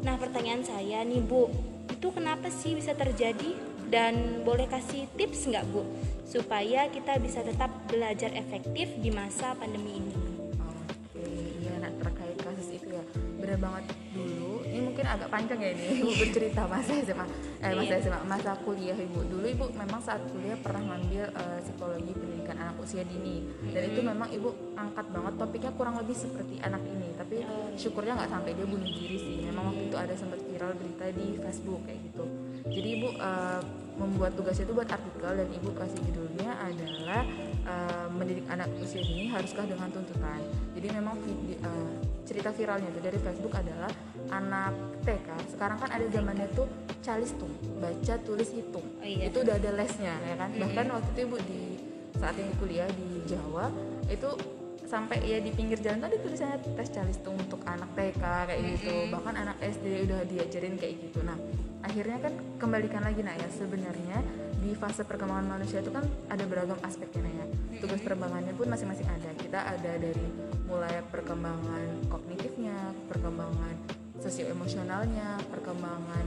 Nah 0.00 0.16
pertanyaan 0.16 0.64
saya 0.64 1.04
nih 1.04 1.20
bu 1.20 1.52
itu 1.92 2.08
kenapa 2.08 2.48
sih 2.48 2.72
bisa 2.72 2.96
terjadi 2.96 3.71
dan 3.92 4.40
boleh 4.40 4.64
kasih 4.72 5.04
tips 5.20 5.52
nggak 5.52 5.68
bu 5.68 5.84
supaya 6.24 6.88
kita 6.88 7.20
bisa 7.20 7.44
tetap 7.44 7.68
belajar 7.92 8.32
efektif 8.32 8.88
di 8.96 9.12
masa 9.12 9.52
pandemi 9.52 10.00
ini. 10.00 10.16
Oke, 10.56 11.28
iya 11.60 11.76
nak 11.76 11.92
terkait 12.00 12.40
kasus 12.40 12.72
itu 12.72 12.88
ya 12.88 13.04
benar 13.36 13.58
banget 13.60 13.84
dulu. 14.16 14.64
Ini 14.64 14.80
mungkin 14.80 15.04
agak 15.04 15.28
panjang 15.28 15.60
ya 15.60 15.70
ini 15.76 16.00
ibu 16.00 16.08
bercerita 16.16 16.64
masa 16.64 16.96
SMA, 17.04 17.26
eh 17.60 17.72
masa 17.76 17.94
SMA, 18.00 18.16
iya. 18.16 18.24
masa 18.24 18.50
kuliah 18.64 18.96
ibu. 18.96 19.20
Dulu 19.28 19.44
ibu 19.44 19.64
memang 19.76 20.00
saat 20.00 20.24
kuliah 20.32 20.56
pernah 20.56 20.88
ngambil 20.88 21.24
uh, 21.36 21.58
psikologi 21.60 22.12
pendidikan 22.16 22.56
anak 22.64 22.80
usia 22.80 23.04
dini 23.04 23.44
dan 23.76 23.82
itu 23.92 24.00
memang 24.00 24.32
ibu 24.32 24.72
angkat 24.72 25.04
banget 25.12 25.34
topiknya 25.36 25.72
kurang 25.76 26.00
lebih 26.00 26.16
seperti 26.16 26.56
anak 26.64 26.80
ini. 26.88 27.12
Tapi 27.20 27.44
syukurnya 27.76 28.16
nggak 28.24 28.30
sampai 28.32 28.56
dia 28.56 28.64
bunuh 28.64 28.88
diri 28.88 29.18
sih. 29.20 29.36
Memang 29.44 29.68
waktu 29.68 29.84
itu 29.92 29.96
ada 30.00 30.14
sempat 30.16 30.40
viral 30.40 30.72
berita 30.80 31.04
di 31.12 31.26
Facebook 31.36 31.84
kayak 31.84 32.00
gitu. 32.08 32.24
Jadi 32.72 32.88
ibu 32.96 33.08
uh, 33.20 33.81
membuat 33.96 34.32
tugas 34.32 34.56
itu 34.56 34.72
buat 34.72 34.88
artikel 34.88 35.32
dan 35.36 35.48
ibu 35.52 35.70
kasih 35.76 36.00
judulnya 36.08 36.50
adalah 36.58 37.22
uh, 37.68 38.06
mendidik 38.08 38.48
anak 38.48 38.68
usia 38.80 39.04
dini 39.04 39.28
haruskah 39.28 39.68
dengan 39.68 39.92
tuntutan 39.92 40.40
jadi 40.72 40.88
memang 40.96 41.20
video, 41.20 41.56
uh, 41.64 41.92
cerita 42.24 42.50
viralnya 42.56 42.88
itu 42.88 43.00
dari 43.04 43.18
Facebook 43.20 43.52
adalah 43.52 43.92
anak 44.32 44.72
TK 45.04 45.28
sekarang 45.52 45.76
kan 45.76 45.90
ada 45.92 46.06
zamannya 46.08 46.48
tuh 46.56 46.66
calis 47.04 47.36
tuh 47.36 47.50
baca 47.82 48.14
tulis 48.24 48.48
hitung 48.54 48.86
oh, 48.86 49.04
iya. 49.04 49.28
itu 49.28 49.38
udah 49.44 49.54
ada 49.60 49.70
lesnya 49.76 50.14
ya 50.24 50.34
kan 50.40 50.48
mm 50.48 50.56
-hmm. 50.56 50.62
bahkan 50.64 50.86
waktu 50.96 51.08
itu 51.12 51.20
ibu 51.28 51.36
di 51.44 51.62
saat 52.16 52.36
ini 52.38 52.52
kuliah 52.56 52.88
di 52.92 53.08
Jawa 53.26 53.66
itu 54.06 54.30
sampai 54.92 55.24
ya 55.24 55.40
di 55.40 55.48
pinggir 55.56 55.80
jalan 55.80 56.04
tadi 56.04 56.20
tulisannya 56.20 56.76
tes 56.76 56.92
calistung 56.92 57.32
untuk 57.40 57.64
anak 57.64 57.88
TK 57.96 58.20
kayak 58.20 58.60
gitu. 58.76 59.08
Bahkan 59.08 59.34
anak 59.40 59.56
SD 59.64 60.04
udah 60.04 60.20
diajarin 60.28 60.76
kayak 60.76 60.94
gitu. 61.08 61.24
Nah 61.24 61.40
akhirnya 61.80 62.20
kan 62.20 62.36
kembalikan 62.60 63.00
lagi 63.00 63.24
nah 63.24 63.32
ya. 63.32 63.48
Sebenarnya 63.48 64.20
di 64.60 64.76
fase 64.76 65.08
perkembangan 65.08 65.48
manusia 65.48 65.80
itu 65.80 65.88
kan 65.88 66.04
ada 66.28 66.44
beragam 66.44 66.76
aspeknya 66.84 67.24
nah 67.24 67.32
ya. 67.40 67.46
Tugas 67.80 68.04
perkembangannya 68.04 68.52
pun 68.52 68.68
masing-masing 68.68 69.08
ada. 69.08 69.30
Kita 69.40 69.64
ada 69.64 69.92
dari 69.96 70.28
mulai 70.68 71.00
perkembangan 71.08 72.12
kognitifnya 72.12 72.76
perkembangan 73.08 73.74
sosio 74.20 74.46
emosionalnya 74.48 75.40
perkembangan 75.50 76.24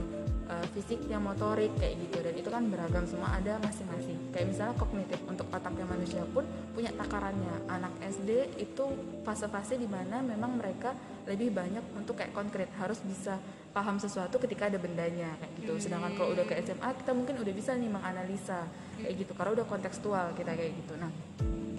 uh, 0.48 0.66
fisiknya 0.74 1.18
motorik 1.18 1.74
kayak 1.78 1.94
gitu. 2.06 2.18
Dan 2.22 2.34
itu 2.38 2.48
kan 2.48 2.62
beragam 2.70 3.04
semua 3.06 3.34
ada 3.34 3.58
masing-masing. 3.62 4.30
Kayak 4.30 4.46
misalnya 4.54 4.74
kognitif 4.78 5.20
untuk 5.26 5.46
otaknya 5.50 5.86
manusia 5.86 6.22
pun 6.30 6.46
punya 6.72 6.90
takarannya. 6.94 7.66
Anak 7.70 7.94
SD 8.02 8.60
itu 8.62 8.84
fase-fase 9.26 9.78
di 9.78 9.88
mana 9.90 10.22
memang 10.22 10.58
mereka 10.58 10.94
lebih 11.26 11.50
banyak 11.54 11.82
untuk 11.98 12.18
kayak 12.18 12.32
konkret. 12.34 12.70
Harus 12.78 13.02
bisa 13.02 13.38
paham 13.74 14.00
sesuatu 14.00 14.40
ketika 14.40 14.72
ada 14.72 14.78
bendanya 14.80 15.36
kayak 15.36 15.52
gitu. 15.60 15.72
Sedangkan 15.82 16.14
kalau 16.16 16.32
udah 16.32 16.46
ke 16.48 16.54
SMA 16.64 16.90
kita 17.04 17.12
mungkin 17.12 17.34
udah 17.42 17.54
bisa 17.54 17.70
nih 17.76 17.90
menganalisa 17.90 18.64
kayak 19.02 19.14
gitu. 19.26 19.32
Karena 19.34 19.52
udah 19.62 19.66
kontekstual 19.68 20.26
kita 20.38 20.52
kayak 20.54 20.72
gitu. 20.74 20.94
Nah 20.96 21.12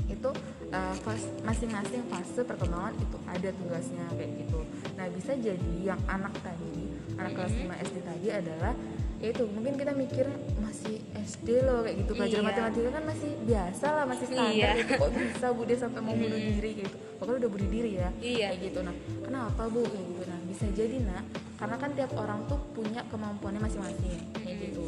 itu 0.07 0.31
uh, 0.71 0.95
masing-masing 1.43 2.01
fase 2.07 2.41
perkembangan 2.47 2.95
itu 2.95 3.17
ada 3.27 3.49
tugasnya 3.51 4.05
kayak 4.15 4.31
gitu. 4.45 4.59
Nah 4.95 5.05
bisa 5.11 5.35
jadi 5.35 5.73
yang 5.83 5.99
anak 6.07 6.33
tadi 6.41 6.86
anak 7.17 7.31
kelas 7.33 7.53
5 7.53 7.85
SD 7.89 7.97
tadi 8.05 8.27
adalah 8.29 8.73
ya 9.17 9.33
itu 9.33 9.43
mungkin 9.49 9.73
kita 9.81 9.97
mikir 9.97 10.29
masih 10.61 11.01
SD 11.25 11.65
loh 11.65 11.81
kayak 11.81 12.05
gitu. 12.05 12.11
Pelajaran 12.13 12.43
iya. 12.45 12.49
matematika 12.53 12.89
kan 12.93 13.03
masih 13.09 13.31
biasa 13.49 13.85
lah 13.89 14.05
masih 14.05 14.25
standar 14.29 14.53
iya. 14.53 14.71
gitu. 14.77 14.93
Kok 14.93 15.09
bisa 15.17 15.47
bu 15.51 15.61
dia 15.65 15.77
sampai 15.81 16.01
mau 16.05 16.13
bunuh 16.13 16.39
diri 16.39 16.71
gitu? 16.85 16.95
Pokoknya 17.17 17.37
udah 17.41 17.51
bunuh 17.51 17.69
diri 17.73 17.91
ya 17.97 18.09
iya. 18.21 18.47
kayak 18.53 18.59
gitu. 18.69 18.79
Nah 18.85 18.95
kenapa 19.25 19.61
bu? 19.73 19.81
Kayak 19.89 20.05
gitu. 20.05 20.23
Nah 20.29 20.39
bisa 20.45 20.65
jadi 20.71 20.97
nak 21.01 21.23
karena 21.57 21.75
kan 21.81 21.89
tiap 21.97 22.11
orang 22.13 22.39
tuh 22.45 22.59
punya 22.77 23.01
kemampuannya 23.09 23.61
masing-masing 23.65 24.21
kayak 24.37 24.57
gitu 24.69 24.85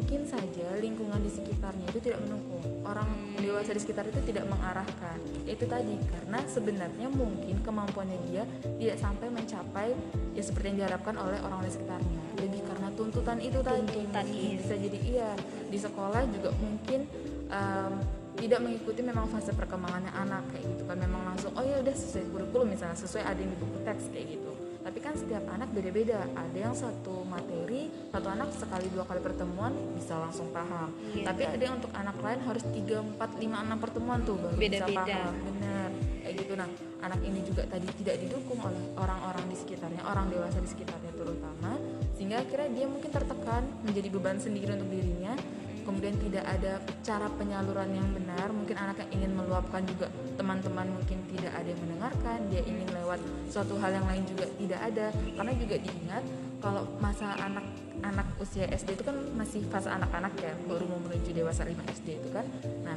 mungkin 0.00 0.24
saja 0.24 0.80
lingkungan 0.80 1.20
di 1.20 1.28
sekitarnya 1.28 1.84
itu 1.92 2.00
tidak 2.00 2.24
mendukung 2.24 2.64
orang 2.88 3.04
dewasa 3.36 3.76
di 3.76 3.80
sekitar 3.84 4.08
itu 4.08 4.16
tidak 4.24 4.48
mengarahkan. 4.48 5.20
Itu 5.44 5.68
tadi 5.68 6.00
karena 6.08 6.40
sebenarnya 6.48 7.12
mungkin 7.12 7.60
kemampuannya 7.60 8.16
dia 8.32 8.48
tidak 8.80 8.96
sampai 8.96 9.28
mencapai 9.28 9.92
ya 10.32 10.40
seperti 10.40 10.72
yang 10.72 10.78
diharapkan 10.80 11.20
oleh 11.20 11.36
orang 11.44 11.60
di 11.68 11.70
sekitarnya. 11.76 12.20
Lebih 12.40 12.64
karena 12.64 12.88
tuntutan 12.96 13.38
itu 13.44 13.60
tuntutan 13.60 14.08
tadi 14.08 14.32
iya. 14.32 14.56
bisa 14.56 14.74
jadi 14.80 14.98
iya. 15.04 15.30
Di 15.68 15.76
sekolah 15.76 16.22
juga 16.32 16.50
mungkin 16.56 17.04
um, 17.52 17.92
tidak 18.40 18.60
mengikuti 18.64 19.04
memang 19.04 19.28
fase 19.28 19.52
perkembangannya 19.52 20.16
anak 20.16 20.48
kayak 20.48 20.64
gitu 20.64 20.82
kan. 20.88 20.96
Memang 20.96 21.22
langsung 21.28 21.52
oh 21.52 21.64
ya 21.64 21.76
udah 21.84 21.92
sesuai 21.92 22.24
kurikulum 22.32 22.72
misalnya 22.72 22.96
sesuai 22.96 23.28
ada 23.28 23.42
di 23.44 23.52
buku 23.52 23.84
teks 23.84 24.08
kayak 24.08 24.40
gitu 24.40 24.59
tapi 24.80 24.98
kan 24.98 25.14
setiap 25.16 25.44
anak 25.52 25.68
beda-beda. 25.72 26.24
Ada 26.32 26.58
yang 26.58 26.74
satu 26.76 27.24
materi 27.28 27.92
satu 28.10 28.28
anak 28.28 28.48
sekali 28.56 28.86
dua 28.90 29.04
kali 29.04 29.20
pertemuan 29.20 29.72
bisa 29.96 30.16
langsung 30.18 30.48
paham. 30.50 30.90
Iya. 31.12 31.24
tapi 31.30 31.42
ada 31.46 31.62
yang 31.62 31.76
untuk 31.78 31.92
anak 31.94 32.16
lain 32.20 32.40
harus 32.44 32.64
tiga 32.72 33.02
empat 33.02 33.30
lima 33.38 33.62
enam 33.62 33.78
pertemuan 33.78 34.20
tuh 34.24 34.36
baru 34.40 34.56
beda 34.56 34.78
-beda. 34.82 34.86
bisa 34.88 34.96
paham. 34.96 35.32
Benar 35.46 35.90
kayak 36.30 36.46
gitu. 36.46 36.52
Nah 36.54 36.68
anak 37.02 37.20
ini 37.26 37.40
juga 37.42 37.62
tadi 37.66 37.88
tidak 37.98 38.16
didukung 38.22 38.58
oleh 38.62 38.82
orang-orang 38.94 39.44
di 39.50 39.56
sekitarnya 39.58 40.02
orang 40.06 40.30
dewasa 40.30 40.62
di 40.62 40.68
sekitarnya 40.70 41.12
terutama 41.18 41.72
sehingga 42.14 42.36
akhirnya 42.38 42.70
dia 42.70 42.86
mungkin 42.86 43.10
tertekan 43.10 43.62
menjadi 43.82 44.08
beban 44.14 44.38
sendiri 44.38 44.70
untuk 44.78 44.90
dirinya. 44.94 45.34
Kemudian 45.80 46.14
tidak 46.22 46.44
ada 46.44 46.78
cara 47.02 47.26
penyaluran 47.34 47.90
yang 47.90 48.08
benar. 48.14 48.52
Mungkin 48.52 48.76
anak 48.78 49.00
yang 49.02 49.10
ingin 49.16 49.32
meluapkan 49.34 49.82
juga 49.88 50.06
teman-teman 50.40 50.88
mungkin 50.88 51.20
tidak 51.28 51.52
ada 51.52 51.68
yang 51.68 51.80
mendengarkan 51.84 52.38
dia 52.48 52.64
ingin 52.64 52.88
lewat 52.96 53.20
suatu 53.52 53.76
hal 53.76 53.92
yang 53.92 54.08
lain 54.08 54.24
juga 54.24 54.48
tidak 54.56 54.80
ada. 54.80 55.06
Karena 55.12 55.52
juga 55.52 55.76
diingat 55.76 56.24
kalau 56.64 56.82
masa 56.96 57.36
anak 57.36 57.66
anak 58.00 58.24
usia 58.40 58.64
SD 58.72 58.96
itu 58.96 59.04
kan 59.04 59.16
masih 59.36 59.60
fase 59.68 59.92
anak-anak 59.92 60.32
ya 60.40 60.56
baru 60.64 60.88
mau 60.88 61.00
menuju 61.04 61.36
dewasa 61.36 61.68
5 61.68 61.76
SD 62.00 62.08
itu 62.24 62.28
kan. 62.32 62.48
Nah 62.80 62.96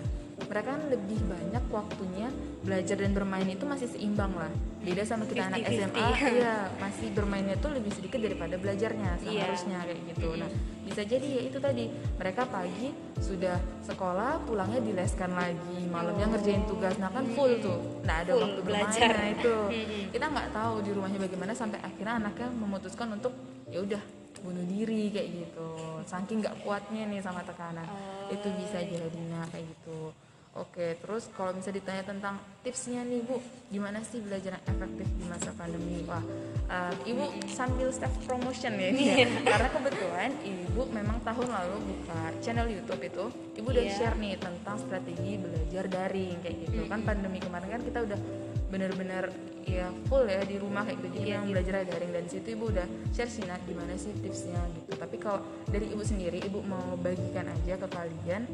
mereka 0.53 0.69
kan 0.77 0.85
lebih 0.85 1.17
banyak 1.25 1.65
waktunya 1.73 2.29
belajar 2.61 2.93
dan 3.01 3.11
bermain 3.17 3.49
itu 3.49 3.65
masih 3.65 3.89
seimbang 3.89 4.37
lah. 4.37 4.53
Beda 4.85 5.01
sama 5.01 5.25
kita 5.25 5.49
50, 5.49 5.49
anak 5.49 5.65
SMA 5.65 6.07
iya 6.29 6.69
masih 6.77 7.09
bermainnya 7.09 7.57
tuh 7.57 7.73
lebih 7.73 7.89
sedikit 7.89 8.21
daripada 8.21 8.61
belajarnya 8.61 9.17
iya. 9.25 9.49
seharusnya 9.49 9.81
yeah. 9.81 9.87
kayak 9.89 10.01
gitu. 10.13 10.29
Nah 10.37 10.49
bisa 10.85 11.01
jadi 11.09 11.25
ya 11.25 11.41
itu 11.49 11.57
tadi 11.57 11.89
mereka 11.89 12.45
pagi 12.45 12.93
sudah 13.17 13.57
sekolah 13.81 14.45
pulangnya 14.45 14.77
dileskan 14.85 15.33
lagi 15.33 15.89
malamnya 15.89 16.29
oh. 16.29 16.37
ngerjain 16.37 16.63
tugas. 16.69 17.01
Nah 17.01 17.09
kan 17.09 17.25
full 17.33 17.57
tuh. 17.57 17.81
Nah 18.05 18.21
ada 18.21 18.31
full 18.37 18.45
waktu 18.45 18.61
belajar. 18.61 19.09
nah 19.09 19.29
itu 19.33 19.55
kita 20.13 20.25
nggak 20.29 20.49
tahu 20.53 20.75
di 20.85 20.91
rumahnya 20.93 21.17
bagaimana 21.17 21.57
sampai 21.57 21.81
akhirnya 21.81 22.21
anaknya 22.21 22.53
memutuskan 22.53 23.09
untuk 23.09 23.33
ya 23.73 23.81
udah 23.81 24.03
bunuh 24.45 24.65
diri 24.69 25.09
kayak 25.09 25.33
gitu. 25.33 25.69
Saking 26.05 26.45
nggak 26.45 26.61
kuatnya 26.61 27.09
nih 27.09 27.25
sama 27.25 27.41
tekanan. 27.41 27.89
Oh. 27.89 28.29
itu 28.29 28.47
bisa 28.53 28.77
jadinya 28.85 29.41
kayak 29.49 29.65
gitu 29.65 30.13
Oke, 30.53 31.01
terus 31.01 31.33
kalau 31.33 31.49
bisa 31.49 31.73
ditanya 31.73 32.05
tentang 32.05 32.37
tipsnya 32.61 33.01
nih 33.01 33.25
Bu, 33.25 33.41
gimana 33.73 34.05
sih 34.05 34.21
belajar 34.21 34.53
yang 34.53 34.65
efektif 34.69 35.09
di 35.17 35.25
masa 35.25 35.49
pandemi? 35.57 36.05
Wah, 36.05 36.21
uh, 36.69 36.93
Ibu 37.09 37.49
sambil 37.49 37.89
self 37.89 38.13
promotion 38.29 38.77
ya 38.77 38.93
ini 38.93 39.03
ya, 39.17 39.25
karena 39.49 39.69
kebetulan 39.73 40.29
Ibu 40.45 40.93
memang 40.93 41.25
tahun 41.25 41.49
lalu 41.49 41.77
buka 41.89 42.21
channel 42.45 42.69
YouTube 42.69 43.01
itu, 43.01 43.25
Ibu 43.57 43.65
udah 43.65 43.81
yeah. 43.81 43.97
share 43.97 44.13
nih 44.21 44.37
tentang 44.37 44.77
strategi 44.77 45.41
belajar 45.41 45.89
daring 45.89 46.37
kayak 46.45 46.55
gitu. 46.69 46.85
Kan 46.85 47.01
pandemi 47.01 47.41
kemarin 47.41 47.69
kan 47.73 47.81
kita 47.81 47.99
udah 48.05 48.19
benar-benar 48.69 49.33
ya 49.65 49.89
full 50.05 50.29
ya 50.29 50.45
di 50.45 50.61
rumah 50.61 50.85
kayak 50.85 51.01
gitu, 51.01 51.17
jadi 51.17 51.25
yeah, 51.25 51.35
yang 51.41 51.43
yeah. 51.49 51.53
belajar 51.57 51.73
daring 51.81 52.11
dan 52.13 52.25
situ 52.29 52.53
Ibu 52.53 52.65
udah 52.77 52.85
share 53.09 53.25
sih 53.25 53.41
nah 53.49 53.57
gimana 53.65 53.97
sih 53.97 54.13
tipsnya 54.21 54.61
gitu. 54.77 55.01
Tapi 55.01 55.17
kalau 55.17 55.41
dari 55.65 55.89
Ibu 55.89 56.05
sendiri, 56.05 56.45
Ibu 56.45 56.61
mau 56.61 56.93
bagikan 57.01 57.49
aja 57.49 57.73
ke 57.73 57.89
kalian 57.89 58.45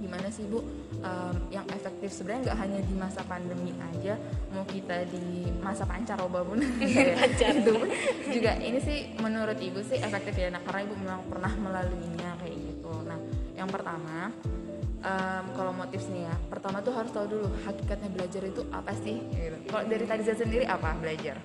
gimana 0.00 0.26
sih 0.32 0.48
bu? 0.48 0.64
Um, 1.04 1.36
yang 1.52 1.64
efektif 1.70 2.10
sebenarnya 2.12 2.50
nggak 2.50 2.58
hanya 2.60 2.80
di 2.84 2.94
masa 2.96 3.20
pandemi 3.24 3.72
aja 3.76 4.16
mau 4.52 4.64
kita 4.64 5.04
di 5.08 5.48
masa 5.60 5.84
pancaroba 5.84 6.40
pun 6.48 6.60
ya, 6.80 7.16
itu 7.24 7.76
juga 8.28 8.52
ini 8.60 8.80
sih 8.80 9.12
menurut 9.20 9.56
ibu 9.60 9.80
sih 9.84 10.00
efektif 10.00 10.34
ya. 10.40 10.48
Nah 10.48 10.60
karena 10.64 10.88
ibu 10.88 10.94
memang 10.96 11.20
pernah 11.28 11.52
melaluinya 11.54 12.40
kayak 12.40 12.56
gitu. 12.56 12.92
Nah 13.04 13.20
yang 13.54 13.68
pertama 13.68 14.32
um, 15.04 15.44
kalau 15.56 15.72
motif 15.76 16.04
nih 16.12 16.28
ya 16.28 16.34
pertama 16.48 16.80
tuh 16.84 16.92
harus 16.96 17.10
tahu 17.12 17.26
dulu 17.28 17.48
hakikatnya 17.64 18.08
belajar 18.12 18.42
itu 18.44 18.62
apa 18.72 18.92
sih 19.00 19.16
gitu. 19.20 19.56
kalau 19.68 19.84
dari 19.88 20.04
tadi 20.04 20.22
saya 20.24 20.38
sendiri 20.40 20.64
apa 20.68 20.96
belajar? 20.96 21.36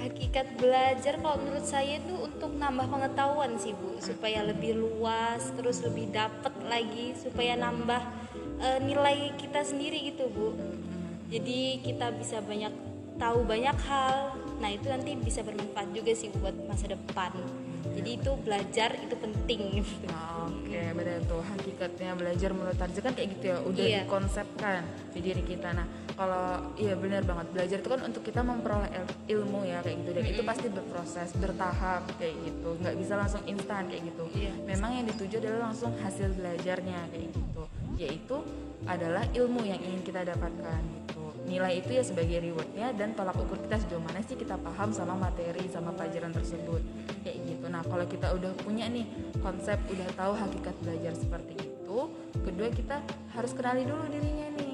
Hakikat 0.00 0.56
belajar 0.56 1.20
kalau 1.20 1.36
menurut 1.44 1.64
saya 1.64 2.00
itu 2.00 2.14
untuk 2.16 2.56
nambah 2.56 2.88
pengetahuan 2.88 3.56
sih 3.60 3.76
bu. 3.76 4.00
Supaya 4.00 4.44
lebih 4.48 4.80
luas 4.80 5.52
terus 5.56 5.84
lebih 5.84 6.08
dapet 6.08 6.49
lagi 6.70 7.18
supaya 7.18 7.58
nambah 7.58 8.02
uh, 8.62 8.78
nilai 8.78 9.34
kita 9.34 9.66
sendiri 9.66 10.14
gitu 10.14 10.30
bu. 10.30 10.54
Jadi 11.30 11.82
kita 11.82 12.14
bisa 12.14 12.38
banyak 12.38 12.70
tahu 13.18 13.42
banyak 13.42 13.76
hal. 13.86 14.38
Nah 14.62 14.70
itu 14.70 14.86
nanti 14.86 15.18
bisa 15.18 15.42
bermanfaat 15.42 15.90
juga 15.90 16.14
sih 16.14 16.30
buat 16.38 16.54
masa 16.70 16.94
depan. 16.94 17.34
Jadi 17.90 18.10
itu 18.16 18.30
belajar 18.40 18.96
itu 19.02 19.14
penting. 19.18 19.82
Oke 19.82 20.70
okay, 20.70 20.94
benar 20.94 21.20
tuh. 21.26 21.42
Hakikatnya 21.42 22.14
belajar 22.14 22.50
menurut 22.54 22.76
Tarja 22.78 23.00
kan 23.02 23.12
kayak 23.12 23.28
gitu 23.36 23.44
ya 23.50 23.56
udah 23.60 23.84
iya. 23.84 24.00
dikonsepkan 24.06 24.82
di 25.10 25.20
diri 25.20 25.42
kita. 25.42 25.74
Nah 25.74 25.86
kalau 26.20 26.60
iya 26.76 26.92
benar 27.00 27.24
banget. 27.24 27.46
Belajar 27.56 27.78
itu 27.80 27.88
kan 27.88 28.00
untuk 28.04 28.20
kita 28.20 28.44
memperoleh 28.44 28.92
ilmu 29.24 29.64
ya 29.64 29.80
kayak 29.80 30.04
gitu. 30.04 30.10
Dan 30.12 30.24
itu 30.28 30.42
pasti 30.44 30.66
berproses 30.68 31.32
bertahap 31.40 32.04
kayak 32.20 32.36
gitu. 32.44 32.76
Nggak 32.76 32.94
bisa 33.00 33.16
langsung 33.16 33.40
instan 33.48 33.88
kayak 33.88 34.04
gitu. 34.12 34.28
Iya. 34.36 34.52
memang 34.68 35.00
yang 35.00 35.08
dituju 35.08 35.40
adalah 35.40 35.72
langsung 35.72 35.96
hasil 35.96 36.36
belajarnya 36.36 37.08
kayak 37.08 37.32
gitu. 37.32 37.62
Yaitu 37.96 38.36
adalah 38.84 39.24
ilmu 39.32 39.64
yang 39.64 39.80
ingin 39.80 40.04
kita 40.04 40.20
dapatkan 40.28 40.80
gitu. 40.84 41.24
Nilai 41.48 41.80
itu 41.80 41.90
ya 41.96 42.04
sebagai 42.04 42.36
rewardnya 42.44 42.92
dan 42.92 43.16
tolak 43.16 43.40
ukur 43.40 43.56
kita 43.64 43.80
sejauh 43.80 44.04
mana 44.04 44.20
sih 44.20 44.36
kita 44.36 44.60
paham 44.60 44.92
sama 44.92 45.16
materi 45.16 45.72
sama 45.72 45.96
pelajaran 45.96 46.36
tersebut 46.36 46.84
kayak 47.24 47.48
gitu. 47.48 47.64
Nah 47.72 47.80
kalau 47.80 48.04
kita 48.04 48.28
udah 48.36 48.52
punya 48.60 48.92
nih 48.92 49.08
konsep 49.40 49.80
udah 49.88 50.08
tahu 50.20 50.36
hakikat 50.36 50.76
belajar 50.84 51.16
seperti 51.16 51.64
itu 51.64 51.98
kedua 52.46 52.68
kita 52.70 53.02
harus 53.34 53.52
kenali 53.56 53.82
dulu 53.82 54.04
dirinya 54.06 54.46
nih 54.54 54.69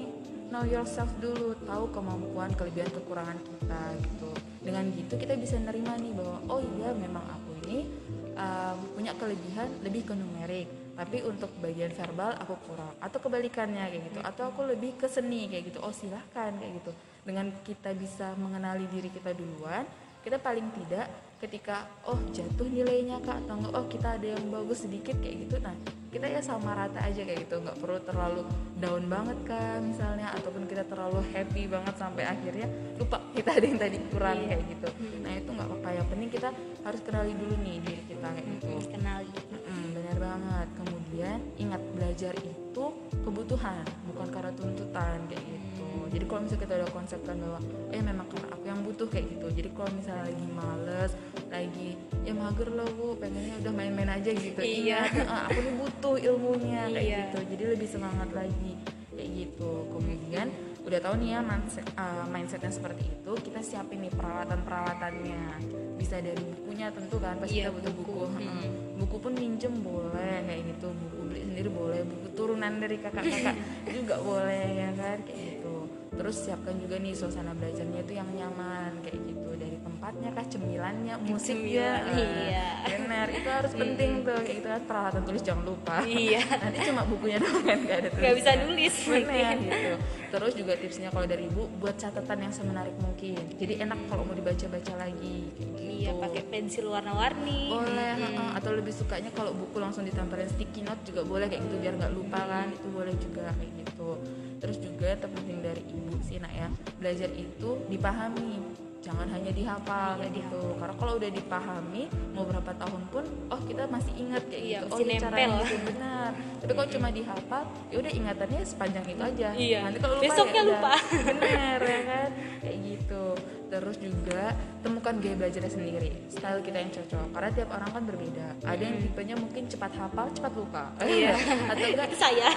know 0.57 0.65
yourself 0.65 1.13
dulu 1.21 1.53
tahu 1.69 1.85
kemampuan 1.93 2.49
kelebihan 2.57 2.89
kekurangan 2.89 3.37
kita 3.37 3.81
gitu. 4.01 4.31
Dengan 4.65 4.89
gitu 4.89 5.13
kita 5.13 5.37
bisa 5.37 5.61
nerima 5.61 5.93
nih 6.01 6.17
bahwa 6.17 6.37
oh 6.49 6.57
iya 6.65 6.89
memang 6.97 7.21
aku 7.21 7.49
ini 7.69 7.85
um, 8.33 8.77
punya 8.97 9.13
kelebihan 9.13 9.69
lebih 9.85 10.09
ke 10.09 10.17
numerik. 10.17 10.65
Tapi 10.97 11.21
untuk 11.29 11.53
bagian 11.61 11.93
verbal 11.93 12.33
aku 12.41 12.57
kurang. 12.65 12.89
Atau 12.97 13.21
kebalikannya 13.21 13.85
kayak 13.85 14.03
gitu. 14.09 14.19
Atau 14.25 14.49
aku 14.49 14.65
lebih 14.65 14.97
ke 14.97 15.05
seni 15.05 15.45
kayak 15.45 15.69
gitu. 15.69 15.77
Oh 15.85 15.93
silahkan 15.93 16.49
kayak 16.57 16.81
gitu. 16.81 16.91
Dengan 17.21 17.53
kita 17.61 17.93
bisa 17.93 18.33
mengenali 18.41 18.89
diri 18.89 19.13
kita 19.13 19.37
duluan 19.37 19.85
kita 20.25 20.43
paling 20.43 20.67
tidak 20.75 21.07
ketika 21.39 21.87
oh 22.03 22.19
jatuh 22.35 22.67
nilainya 22.67 23.15
kak 23.23 23.47
atau 23.47 23.55
enggak 23.63 23.73
oh 23.79 23.85
kita 23.87 24.07
ada 24.19 24.27
yang 24.35 24.43
bagus 24.51 24.83
sedikit 24.83 25.15
kayak 25.23 25.47
gitu. 25.47 25.55
Nah 25.63 25.71
kita 26.17 26.33
ya 26.33 26.41
sama 26.41 26.73
rata 26.73 26.97
aja 27.05 27.21
kayak 27.21 27.45
gitu. 27.45 27.61
Nggak 27.61 27.77
perlu 27.77 28.01
terlalu 28.01 28.41
down 28.81 29.05
banget 29.05 29.37
kak 29.45 29.85
misalnya 29.85 30.33
ataupun 30.33 30.65
kita 30.65 30.81
terlalu 30.89 31.21
happy 31.29 31.69
banget 31.69 31.93
sampai 31.93 32.25
akhirnya 32.25 32.65
lupa. 32.97 33.21
Kita 33.37 33.53
ada 33.53 33.65
yang 33.69 33.77
tadi 33.77 33.97
kurang 34.09 34.37
iya. 34.41 34.57
kayak 34.57 34.63
gitu. 34.65 34.89
Nah 35.21 35.31
itu 35.37 35.49
nggak 35.53 35.67
apa-apa. 35.69 35.89
Yang 35.93 36.07
penting 36.09 36.29
kita 36.33 36.49
harus 36.81 37.01
kenali 37.05 37.31
dulu 37.37 37.53
nih 37.61 37.77
diri 37.85 38.03
kita 38.09 38.27
kayak 38.33 38.47
gitu. 38.57 38.73
Kenali. 38.89 39.29
Hmm, 39.61 39.87
benar 39.93 40.17
banget. 40.17 40.67
Kemudian 40.73 41.39
ingat 41.61 41.81
belajar 41.93 42.33
itu 42.41 42.85
kebutuhan 43.21 43.85
bukan 44.09 44.27
karena 44.33 44.51
tuntutan 44.57 45.19
kayak 45.29 45.43
gitu 45.45 45.76
jadi 46.11 46.25
kalau 46.29 46.41
misalnya 46.45 46.63
kita 46.63 46.73
udah 46.79 46.91
konsepkan 46.93 47.35
bahwa 47.39 47.59
eh 47.91 48.01
memang 48.03 48.27
karena 48.29 48.47
aku 48.53 48.65
yang 48.67 48.81
butuh 48.83 49.07
kayak 49.09 49.25
gitu. 49.31 49.47
Jadi 49.51 49.69
kalau 49.73 49.91
misalnya 49.95 50.23
lagi 50.29 50.47
males 50.53 51.11
lagi 51.47 51.89
ya 52.27 52.33
mager 52.35 52.69
loh 52.75 52.89
bu 52.93 53.07
pengennya 53.17 53.55
udah 53.63 53.73
main-main 53.73 54.11
aja 54.11 54.31
gitu. 54.35 54.59
Iya. 54.59 55.01
Nah, 55.23 55.47
aku 55.47 55.59
nih 55.63 55.75
butuh 55.79 56.15
ilmunya 56.19 56.81
kayak 56.91 57.05
iya. 57.07 57.19
gitu. 57.29 57.39
Jadi 57.55 57.63
lebih 57.77 57.87
semangat 57.87 58.29
lagi 58.35 58.71
kayak 59.15 59.29
gitu. 59.33 59.71
Kemudian 59.91 60.47
udah 60.87 60.99
tahu 61.03 61.13
nih 61.19 61.29
ya 61.35 61.39
mindset, 61.43 61.85
uh, 61.99 62.23
mindsetnya 62.31 62.71
seperti 62.71 63.03
itu 63.11 63.31
kita 63.43 63.59
siapin 63.59 64.07
nih 64.07 64.13
peralatan 64.15 64.63
peralatannya 64.63 65.59
bisa 65.99 66.23
dari 66.23 66.39
bukunya 66.39 66.87
tentu 66.95 67.19
kan 67.19 67.35
pasti 67.43 67.59
iya, 67.59 67.67
kita 67.67 67.75
butuh 67.75 67.91
buku, 67.91 68.11
buku. 68.23 68.39
Hmm. 68.39 68.71
buku 68.95 69.15
pun 69.19 69.33
minjem 69.35 69.73
boleh 69.83 70.35
kayak 70.47 70.63
gitu. 70.63 70.87
Buku 70.87 71.19
beli 71.27 71.41
sendiri 71.43 71.69
boleh 71.71 72.01
buku 72.07 72.27
turunan 72.37 72.73
dari 72.79 72.97
kakak-kakak 73.03 73.55
juga 73.99 74.15
boleh 74.23 74.65
ya 74.79 74.89
kan 74.95 75.17
kayak 75.27 75.39
gitu 75.43 75.76
terus 76.17 76.35
siapkan 76.41 76.75
juga 76.81 76.97
nih 76.97 77.13
suasana 77.13 77.53
belajarnya 77.53 78.01
itu 78.01 78.13
yang 78.17 78.29
nyaman 78.33 78.91
kayak 79.05 79.21
gitu. 79.21 79.49
Dari 79.53 79.77
tempatnya 79.79 80.29
kah 80.33 80.45
cemilannya 80.49 81.15
musiknya. 81.23 81.91
iya. 82.17 82.67
benar 82.97 83.27
itu 83.29 83.47
harus 83.47 83.73
penting 83.77 84.25
tuh 84.25 84.37
kayak 84.41 84.57
gitu 84.59 84.67
kan. 84.67 84.81
Peralatan 84.89 85.21
tulis 85.23 85.43
jangan 85.45 85.63
lupa. 85.63 85.95
Iya. 86.03 86.41
Nanti 86.65 86.77
cuma 86.89 87.01
bukunya 87.05 87.37
doang 87.37 87.63
kan 87.63 87.77
nggak 87.77 87.97
ada 88.01 88.09
nggak 88.17 88.33
bisa 88.33 88.51
nulis 88.65 88.95
benar 89.05 89.55
gitu. 89.61 89.93
Terus 90.27 90.53
juga 90.59 90.73
tipsnya 90.75 91.09
kalau 91.13 91.27
dari 91.29 91.47
ibu 91.47 91.63
buat 91.79 91.95
catatan 91.95 92.37
yang 92.49 92.53
semenarik 92.53 92.95
mungkin. 92.99 93.41
Jadi 93.55 93.73
enak 93.79 93.99
kalau 94.09 94.25
mau 94.25 94.35
dibaca-baca 94.35 94.93
lagi 94.97 95.53
kayak 95.53 95.69
gitu. 95.69 95.81
Iya 95.97 96.11
pakai 96.17 96.41
pensil 96.49 96.85
warna-warni. 96.89 97.61
Boleh 97.71 98.13
hmm. 98.17 98.57
atau 98.57 98.71
lebih 98.73 98.93
sukanya 98.93 99.29
kalau 99.31 99.53
buku 99.53 99.77
langsung 99.77 100.03
ditempelin 100.03 100.49
sticky 100.49 100.81
note 100.81 101.01
juga 101.05 101.21
boleh 101.23 101.45
kayak 101.45 101.61
gitu 101.69 101.75
biar 101.77 101.93
nggak 101.95 102.13
lupa 102.17 102.41
kan. 102.41 102.67
Itu 102.73 102.87
boleh 102.89 103.15
juga 103.21 103.53
kayak 103.53 103.71
gitu 103.85 104.09
terus 104.57 104.77
juga 104.81 105.13
terpenting 105.17 105.59
dari 105.61 105.83
ibu 105.85 106.17
sih 106.25 106.41
nak 106.41 106.53
ya 106.53 106.67
belajar 106.97 107.29
itu 107.33 107.69
dipahami. 107.89 108.61
Jangan 108.97 109.29
hanya 109.29 109.55
dihafal 109.55 110.19
kayak 110.19 110.33
gitu. 110.35 110.61
Karena 110.75 110.95
kalau 110.99 111.13
udah 111.15 111.31
dipahami 111.31 112.03
mau 112.35 112.43
berapa 112.43 112.71
tahun 112.75 113.01
pun 113.07 113.23
oh 113.47 113.61
kita 113.63 113.87
masih 113.87 114.13
ingat 114.19 114.43
kayak 114.51 114.63
iya, 114.65 114.79
gitu. 114.83 114.91
Oh 114.91 114.99
ini 114.99 115.15
caranya 115.15 115.57
itu 115.63 115.77
benar. 115.85 116.29
Tapi 116.59 116.71
kalau 116.75 116.89
cuma 116.91 117.07
dihafal 117.13 117.63
ya 117.87 117.95
udah 118.03 118.11
ingatannya 118.11 118.61
sepanjang 118.67 119.05
itu 119.07 119.21
aja. 119.23 119.49
Iya. 119.55 119.79
nanti 119.87 119.99
kalau 120.03 120.15
lupa 120.19 120.25
besoknya 120.27 120.61
ya 120.61 120.69
lupa. 120.69 120.93
Benar 121.23 121.79
ya 121.79 121.99
kan? 122.03 122.29
Kayak 122.59 122.77
gitu 122.83 123.23
terus 123.67 123.99
juga 123.99 124.55
temukan 124.79 125.13
gaya 125.19 125.35
belajarnya 125.35 125.71
sendiri 125.71 126.09
style 126.31 126.61
kita 126.63 126.77
yang 126.79 126.91
cocok. 126.93 127.25
Karena 127.35 127.49
tiap 127.51 127.69
orang 127.75 127.89
kan 127.91 128.03
berbeda. 128.07 128.45
Ada 128.63 128.83
yang 128.83 128.97
tipenya 129.03 129.35
mungkin 129.35 129.63
cepat 129.67 129.91
hafal 129.97 130.27
cepat 130.31 130.53
lupa. 130.55 130.83
Iya. 131.03 131.33
Atau 131.71 131.85
enggak 131.91 132.11
saya. 132.21 132.47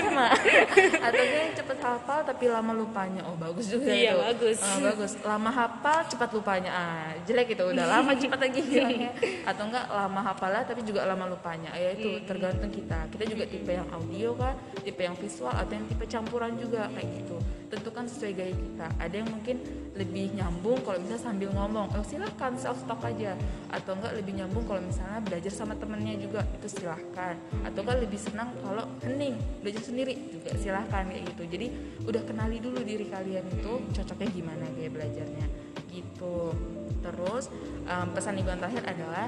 Sama. 0.00 0.26
Atau 1.06 1.20
enggak 1.20 1.42
yang 1.44 1.54
cepat 1.56 1.78
hafal 1.84 2.20
tapi 2.24 2.44
lama 2.48 2.72
lupanya. 2.72 3.20
Oh 3.28 3.36
bagus 3.36 3.66
juga 3.68 3.92
iya 3.92 4.16
itu. 4.16 4.22
bagus. 4.22 4.58
Oh, 4.64 4.80
bagus. 4.80 5.12
Lama 5.20 5.50
hafal 5.52 5.98
cepat 6.08 6.30
lupanya. 6.32 6.70
Ah 6.72 7.08
jelek 7.28 7.58
itu. 7.58 7.64
Udah 7.66 7.86
lama 7.86 8.12
cepat 8.16 8.38
lagi 8.48 8.60
atau 9.44 9.62
enggak 9.68 9.84
lama 9.90 10.20
hafalnya 10.22 10.62
tapi 10.64 10.80
juga 10.86 11.04
lama 11.04 11.28
lupanya. 11.28 11.70
Ya 11.76 11.92
itu 11.92 12.22
tergantung 12.24 12.72
kita. 12.72 13.04
Kita 13.12 13.24
juga 13.28 13.44
tipe 13.44 13.72
yang 13.72 13.88
audio 13.92 14.32
kan 14.38 14.54
tipe 14.80 15.02
yang 15.02 15.16
visual 15.18 15.52
atau 15.52 15.72
yang 15.74 15.86
tipe 15.90 16.04
campuran 16.08 16.54
juga 16.56 16.88
kayak 16.94 17.08
gitu. 17.20 17.36
Tentukan 17.66 18.06
sesuai 18.06 18.32
gaya 18.32 18.54
kita. 18.54 18.86
Ada 19.02 19.14
yang 19.20 19.28
mungkin 19.28 19.56
lebih 19.96 20.38
nyambung 20.46 20.78
kalau 20.86 21.02
bisa 21.02 21.18
sambil 21.18 21.50
ngomong. 21.50 21.90
Oh 21.98 22.06
silahkan 22.06 22.54
self 22.54 22.78
talk 22.86 23.02
aja. 23.02 23.34
Atau 23.66 23.98
enggak 23.98 24.14
lebih 24.14 24.38
nyambung 24.38 24.62
kalau 24.62 24.78
misalnya 24.78 25.18
belajar 25.26 25.50
sama 25.50 25.74
temennya 25.74 26.14
juga 26.22 26.46
itu 26.54 26.70
silahkan. 26.70 27.34
Atau 27.66 27.82
enggak 27.82 27.98
lebih 28.06 28.20
senang 28.22 28.54
kalau 28.62 28.86
hening 29.02 29.34
belajar 29.58 29.82
sendiri 29.82 30.14
juga 30.30 30.54
silahkan 30.54 31.10
kayak 31.10 31.34
gitu. 31.34 31.42
Jadi 31.50 31.66
udah 32.06 32.22
kenali 32.22 32.62
dulu 32.62 32.78
diri 32.86 33.10
kalian 33.10 33.42
itu 33.50 33.72
cocoknya 33.90 34.28
gimana 34.30 34.64
gaya 34.78 34.90
belajarnya. 34.94 35.46
Gitu. 35.90 36.38
Terus 37.02 37.50
um, 37.90 38.06
pesan 38.14 38.38
ibu 38.38 38.46
yang 38.46 38.62
terakhir 38.62 38.86
adalah 38.86 39.26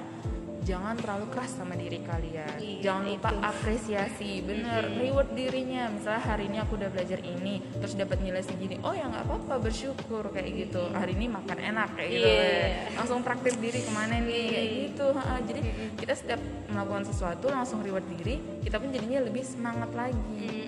jangan 0.64 0.94
terlalu 0.98 1.26
keras 1.30 1.52
sama 1.54 1.74
diri 1.78 2.02
kalian. 2.02 2.56
Iya, 2.58 2.80
jangan 2.82 3.04
lupa 3.10 3.28
itu. 3.30 3.40
apresiasi 3.44 4.30
bener. 4.48 4.82
Hmm. 4.88 4.98
reward 4.98 5.30
dirinya. 5.34 5.82
Misalnya 5.92 6.22
hari 6.24 6.44
ini 6.50 6.58
aku 6.62 6.72
udah 6.78 6.90
belajar 6.90 7.18
ini 7.22 7.62
terus 7.78 7.94
dapat 7.94 8.18
nilai 8.22 8.42
segini. 8.42 8.76
Oh 8.82 8.94
ya 8.94 9.06
nggak 9.06 9.24
apa-apa 9.28 9.54
bersyukur 9.62 10.30
kayak 10.34 10.68
gitu. 10.68 10.82
Hari 10.90 11.12
ini 11.14 11.26
makan 11.30 11.58
enak 11.58 11.88
kayak 11.94 12.10
gitu. 12.10 12.28
Yeah. 12.28 12.96
langsung 12.98 13.20
praktis 13.22 13.54
diri 13.58 13.80
ke 13.84 13.92
mana 13.94 14.18
nih 14.18 14.46
kayak 14.50 14.68
gitu. 14.88 15.06
Ha, 15.14 15.32
jadi 15.44 15.60
kita 15.98 16.12
setiap 16.14 16.40
melakukan 16.70 17.04
sesuatu 17.06 17.46
langsung 17.50 17.80
reward 17.82 18.06
diri 18.18 18.40
kita 18.62 18.76
pun 18.78 18.90
jadinya 18.90 19.22
lebih 19.24 19.42
semangat 19.46 19.90
lagi. 19.94 20.18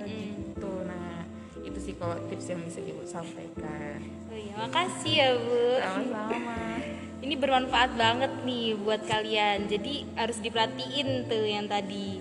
Gitu. 0.07 0.72
Nah 0.87 1.26
itu 1.61 1.79
sih 1.79 1.94
kalau 1.98 2.16
tips 2.31 2.46
yang 2.50 2.61
bisa 2.64 2.81
ibu 2.81 3.05
sampaikan 3.05 4.00
oh 4.31 4.38
iya 4.38 4.55
makasih 4.57 5.14
ya 5.14 5.31
bu. 5.37 5.61
Sama-sama 5.83 6.57
ini 7.20 7.35
bermanfaat 7.37 7.96
banget 8.00 8.33
nih 8.48 8.76
buat 8.80 9.04
kalian. 9.04 9.68
Jadi 9.68 10.09
harus 10.16 10.40
diperhatiin 10.40 11.28
tuh 11.28 11.44
yang 11.44 11.68
tadi. 11.68 12.20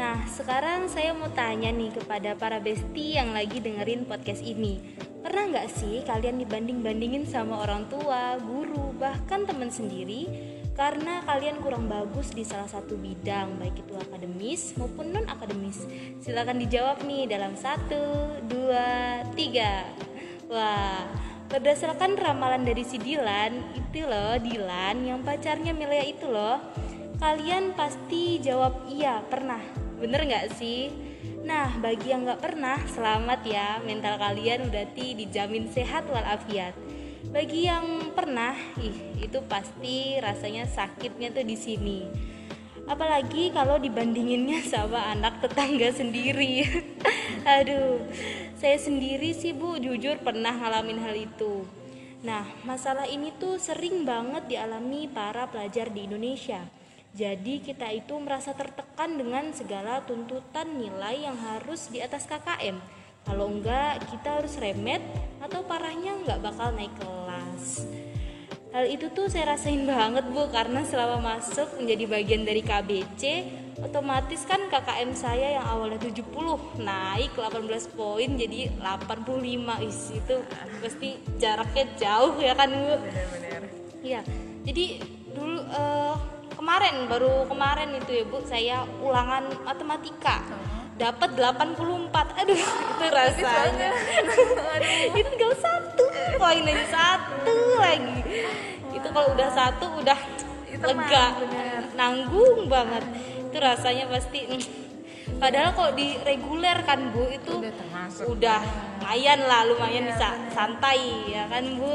Nah 0.00 0.24
sekarang 0.32 0.88
saya 0.88 1.12
mau 1.12 1.28
tanya 1.28 1.68
nih 1.68 1.92
kepada 1.92 2.32
para 2.32 2.56
besti 2.56 3.20
yang 3.20 3.36
lagi 3.36 3.60
dengerin 3.60 4.08
podcast 4.08 4.40
ini. 4.40 4.80
Pernah 5.20 5.52
nggak 5.52 5.68
sih 5.68 6.00
kalian 6.08 6.40
dibanding-bandingin 6.40 7.28
sama 7.28 7.60
orang 7.60 7.84
tua 7.92 8.40
guru 8.40 8.96
bahkan 8.96 9.44
teman 9.44 9.68
sendiri? 9.68 10.24
Karena 10.72 11.20
kalian 11.28 11.60
kurang 11.60 11.92
bagus 11.92 12.32
di 12.32 12.40
salah 12.40 12.64
satu 12.64 12.96
bidang 12.96 13.60
baik 13.60 13.84
itu 13.84 13.92
akademis 14.00 14.72
maupun 14.80 15.12
non 15.12 15.28
akademis 15.28 15.84
silakan 16.24 16.56
dijawab 16.56 17.04
nih 17.04 17.28
dalam 17.28 17.52
satu 17.52 18.40
dua 18.48 19.20
tiga. 19.36 19.84
Wah 20.48 21.29
berdasarkan 21.50 22.14
ramalan 22.14 22.62
dari 22.62 22.86
si 22.86 22.94
Dilan 22.96 23.74
itu 23.74 24.06
loh 24.06 24.38
Dilan 24.38 25.02
yang 25.02 25.26
pacarnya 25.26 25.74
Melia 25.74 26.06
itu 26.06 26.30
loh 26.30 26.62
kalian 27.18 27.74
pasti 27.74 28.38
jawab 28.38 28.86
iya 28.86 29.18
pernah 29.26 29.60
bener 29.98 30.24
nggak 30.24 30.46
sih 30.54 31.10
Nah, 31.40 31.72
bagi 31.80 32.12
yang 32.12 32.28
nggak 32.28 32.42
pernah, 32.44 32.76
selamat 32.84 33.40
ya, 33.48 33.80
mental 33.80 34.20
kalian 34.20 34.68
berarti 34.68 35.16
dijamin 35.16 35.72
sehat 35.72 36.04
walafiat. 36.12 36.76
Bagi 37.32 37.64
yang 37.64 38.12
pernah, 38.12 38.52
ih, 38.76 39.16
itu 39.24 39.40
pasti 39.48 40.20
rasanya 40.20 40.68
sakitnya 40.68 41.32
tuh 41.32 41.44
di 41.48 41.56
sini. 41.56 41.98
Apalagi 42.90 43.54
kalau 43.54 43.78
dibandinginnya 43.78 44.66
sama 44.66 45.14
anak 45.14 45.38
tetangga 45.38 45.94
sendiri. 45.94 46.66
Aduh, 47.62 48.02
saya 48.58 48.74
sendiri 48.82 49.30
sih 49.30 49.54
Bu, 49.54 49.78
jujur 49.78 50.18
pernah 50.18 50.50
ngalamin 50.50 50.98
hal 50.98 51.14
itu. 51.14 51.62
Nah, 52.26 52.42
masalah 52.66 53.06
ini 53.06 53.30
tuh 53.38 53.62
sering 53.62 54.02
banget 54.02 54.50
dialami 54.50 55.06
para 55.06 55.46
pelajar 55.46 55.86
di 55.94 56.10
Indonesia 56.10 56.66
jadi 57.10 57.58
kita 57.58 57.90
itu 57.90 58.14
merasa 58.22 58.54
tertekan 58.54 59.18
dengan 59.18 59.50
segala 59.50 59.98
tuntutan 60.06 60.78
nilai 60.78 61.26
yang 61.26 61.34
harus 61.34 61.90
di 61.90 61.98
atas 61.98 62.30
KKM. 62.30 62.78
Kalau 63.26 63.50
enggak, 63.50 63.98
kita 64.08 64.38
harus 64.38 64.54
remet 64.62 65.02
atau 65.42 65.66
parahnya 65.66 66.14
enggak 66.22 66.38
bakal 66.38 66.70
naik 66.70 66.94
kelas. 67.02 67.82
Hal 68.70 68.86
itu 68.86 69.10
tuh 69.10 69.26
saya 69.26 69.58
rasain 69.58 69.82
banget 69.82 70.30
bu 70.30 70.46
karena 70.54 70.86
selama 70.86 71.18
masuk 71.34 71.74
menjadi 71.82 72.06
bagian 72.06 72.42
dari 72.46 72.62
KBC 72.62 73.22
otomatis 73.82 74.46
kan 74.46 74.62
KKM 74.70 75.10
saya 75.16 75.58
yang 75.58 75.66
awalnya 75.66 75.98
70 75.98 76.22
naik 76.78 77.34
18 77.34 77.98
poin 77.98 78.30
jadi 78.38 78.70
85 78.78 79.88
Is, 79.88 80.14
itu. 80.14 80.36
Pasti 80.78 81.18
jaraknya 81.42 81.84
jauh 81.98 82.38
ya 82.38 82.54
kan 82.54 82.70
bu? 82.70 82.94
Benar-benar 83.02 83.62
Iya 84.00 84.22
jadi 84.64 85.02
dulu 85.34 85.58
uh, 85.72 86.14
kemarin 86.54 87.08
baru 87.08 87.48
kemarin 87.48 87.96
itu 87.96 88.22
ya 88.22 88.24
bu 88.28 88.38
saya 88.44 88.76
ulangan 89.00 89.48
matematika 89.64 90.44
dapat 91.00 91.30
84 91.32 91.80
aduh 92.44 92.60
itu 92.60 93.06
rasanya. 93.08 93.88
itu 95.16 95.28
tinggal 95.32 95.52
satu. 95.56 96.04
Poin 96.36 96.60
aja 96.62 96.84
satu 96.86 97.56
lagi. 97.80 98.20
Itu 98.92 99.08
kalau 99.08 99.32
udah 99.32 99.48
satu 99.48 99.86
udah 99.96 100.18
Itu 100.68 100.84
lega. 100.84 101.26
bener. 101.40 101.80
nanggung 101.96 102.68
banget. 102.68 103.04
Itu 103.48 103.56
rasanya 103.58 104.04
pasti 104.06 104.44
mm. 104.46 104.62
padahal 105.40 105.72
kalau 105.72 105.92
di 105.96 106.20
reguler 106.20 106.78
kan 106.84 107.10
bu 107.10 107.24
itu 107.26 107.64
Udah 107.64 107.72
termasuk. 107.72 108.24
udah 108.28 108.60
lumayan 109.00 109.40
lah 109.42 109.60
lumayan 109.64 110.04
Iya, 110.04 110.10
bisa 110.12 110.28
bener. 110.30 110.52
santai 110.52 111.00
ya 111.32 111.42
kan 111.48 111.64
bu 111.74 111.90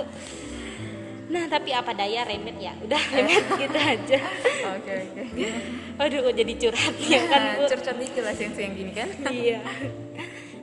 nah 1.26 1.44
tapi 1.50 1.74
apa 1.74 1.92
daya 1.92 2.22
remet 2.22 2.58
ya? 2.62 2.74
Udah 2.86 3.02
remet 3.16 3.46
gitu 3.58 3.80
aja. 3.80 4.20
Oke 4.78 4.92
oke. 4.94 5.24
Aduh 6.06 6.20
kok 6.30 6.36
jadi 6.38 6.54
curhat 6.60 6.96
ya 7.02 7.22
kan 7.26 7.42
bu? 7.56 7.62
nah, 7.66 7.70
curcol 7.72 7.96
dikit 7.98 8.24
lah 8.24 8.34
siang-siang 8.36 8.74
gini 8.78 8.92
kan? 8.94 9.10
Iya. 9.36 9.60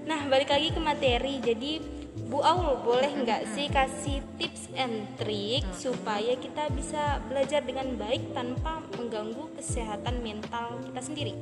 Nah 0.07 0.21
balik 0.31 0.51
lagi 0.53 0.69
ke 0.71 0.81
materi. 0.81 1.35
Jadi 1.43 1.73
Bu 2.13 2.41
Aul 2.41 2.81
boleh 2.85 3.13
nggak 3.25 3.43
sih 3.57 3.69
kasih 3.69 4.25
tips 4.41 4.73
and 4.77 5.05
trik 5.21 5.65
supaya 5.77 6.37
kita 6.37 6.69
bisa 6.73 7.21
belajar 7.29 7.61
dengan 7.65 7.93
baik 7.97 8.33
tanpa 8.33 8.81
mengganggu 8.97 9.53
kesehatan 9.57 10.21
mental 10.25 10.81
kita 10.85 11.01
sendiri? 11.01 11.33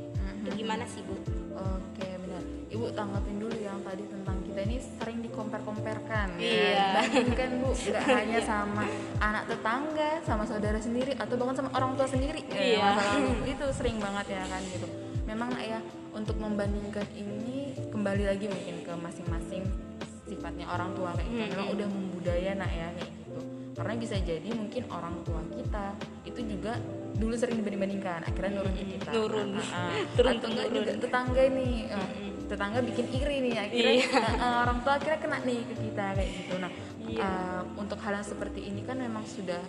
Itu 0.41 0.51
gimana 0.57 0.87
sih 0.89 1.03
Bu? 1.05 1.15
Oke 1.55 2.09
benar. 2.09 2.43
Ibu 2.71 2.87
tanggapin 2.95 3.37
dulu 3.39 3.57
yang 3.59 3.79
tadi 3.85 4.03
tentang 4.09 4.40
kita 4.61 4.69
ini 4.69 4.77
sering 5.01 5.19
dikompar-komparkan 5.25 6.37
Iya. 6.37 6.69
ya. 6.69 6.85
Bandingkan 7.01 7.51
Bu, 7.65 7.73
nggak 7.73 8.05
hanya 8.21 8.41
sama 8.45 8.85
anak 9.17 9.49
tetangga, 9.49 10.11
sama 10.21 10.45
saudara 10.45 10.77
sendiri 10.77 11.17
atau 11.17 11.33
bahkan 11.41 11.57
sama 11.57 11.71
orang 11.73 11.97
tua 11.97 12.05
sendiri. 12.05 12.45
Ya, 12.45 12.61
Iya. 12.77 12.85
masalah 12.93 13.41
itu 13.41 13.67
sering 13.73 13.97
banget 13.97 14.37
ya 14.37 14.45
kan 14.45 14.61
gitu. 14.69 14.85
Memang 15.25 15.49
ya 15.57 15.81
untuk 16.13 16.37
membandingkan 16.37 17.09
ini 17.17 17.73
kembali 17.89 18.29
lagi 18.29 18.53
mungkin 18.53 18.85
ke 18.85 18.93
masing-masing 18.93 19.65
sifatnya 20.29 20.69
orang 20.69 20.93
tua 20.93 21.17
kayak 21.17 21.25
gitu. 21.25 21.41
Memang 21.57 21.69
udah 21.73 21.89
membudaya 21.89 22.51
nak 22.53 22.69
ya 22.69 22.89
kayak 22.93 23.13
gitu. 23.17 23.41
Karena 23.73 23.93
bisa 23.97 24.17
jadi 24.21 24.49
mungkin 24.53 24.83
orang 24.93 25.17
tua 25.25 25.41
kita 25.49 25.85
itu 26.29 26.41
juga 26.45 26.77
dulu 27.17 27.33
sering 27.33 27.57
dibanding-bandingkan, 27.57 28.29
akhirnya 28.29 28.61
nurun 28.61 28.75
ke 28.75 28.85
kita. 28.93 29.11
Nurun. 29.13 29.49
Ah, 29.57 29.89
ah. 29.89 29.93
Turun 30.21 30.37
atau 30.37 30.49
enggak 30.49 30.67
temurun. 30.69 30.77
juga 30.77 30.93
tetangga 31.01 31.43
nih 31.49 31.75
eh, 31.89 32.09
tetangga 32.51 32.83
bikin 32.83 33.07
iri 33.09 33.37
nih 33.41 33.55
akhirnya 33.57 33.95
Iya. 33.95 34.19
eh, 34.35 34.57
orang 34.59 34.79
tua 34.83 34.93
akhirnya 34.99 35.19
kena 35.19 35.39
nih 35.41 35.61
ke 35.63 35.75
kita 35.81 36.07
kayak 36.13 36.31
gitu 36.35 36.55
nah 36.59 36.71
Iya. 37.01 37.23
eh, 37.23 37.61
untuk 37.79 37.99
hal 38.03 38.13
yang 38.13 38.27
seperti 38.27 38.61
ini 38.67 38.83
kan 38.83 38.99
memang 38.99 39.23
sudah 39.23 39.63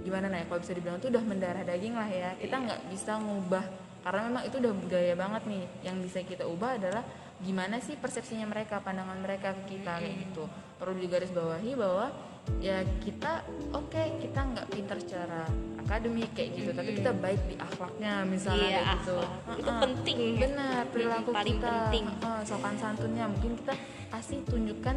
gimana 0.00 0.28
nah 0.28 0.38
ya 0.38 0.46
kalau 0.46 0.60
bisa 0.60 0.72
dibilang 0.72 0.96
itu 0.96 1.08
udah 1.08 1.24
mendarah 1.24 1.64
daging 1.64 1.92
lah 1.92 2.08
ya 2.08 2.30
kita 2.36 2.52
Iya. 2.52 2.64
nggak 2.68 2.80
bisa 2.88 3.12
ngubah 3.16 3.64
karena 4.00 4.20
memang 4.26 4.42
itu 4.44 4.56
udah 4.56 4.72
budaya 4.74 5.14
banget 5.14 5.42
nih 5.46 5.64
yang 5.82 5.96
bisa 5.98 6.18
kita 6.22 6.44
ubah 6.44 6.76
adalah 6.76 7.04
gimana 7.40 7.80
sih 7.80 7.96
persepsinya 7.96 8.44
mereka 8.44 8.80
pandangan 8.80 9.16
mereka 9.16 9.56
ke 9.56 9.76
kita 9.76 9.96
kayak 9.96 10.16
gitu 10.22 10.44
perlu 10.76 10.96
digarisbawahi 10.98 11.72
bahwa 11.72 12.12
ya 12.58 12.76
kita 13.00 13.40
oke 13.70 14.02
kita 14.20 14.40
nggak 14.42 14.66
pintar 14.68 14.98
secara 14.98 15.48
akademik 15.80 16.28
kayak 16.32 16.50
gitu 16.54 16.70
tapi 16.70 16.90
kita 16.92 17.10
baik 17.12 17.40
di 17.46 17.56
akhlaknya 17.56 18.12
misalnya 18.24 18.60
Iya, 18.60 18.76
kayak 18.76 18.94
gitu 18.96 19.16
akhlak. 19.16 19.56
Itu 19.56 19.70
Heeh. 19.70 19.80
penting. 19.80 20.18
benar 20.36 20.82
perilaku 20.88 21.30
paling 21.30 21.56
kita 21.56 21.70
penting. 21.88 22.04
heeh, 22.10 22.40
sopan 22.44 22.74
santunnya 22.76 23.24
mungkin 23.26 23.52
kita 23.56 23.74
kasih 24.10 24.38
tunjukkan 24.44 24.96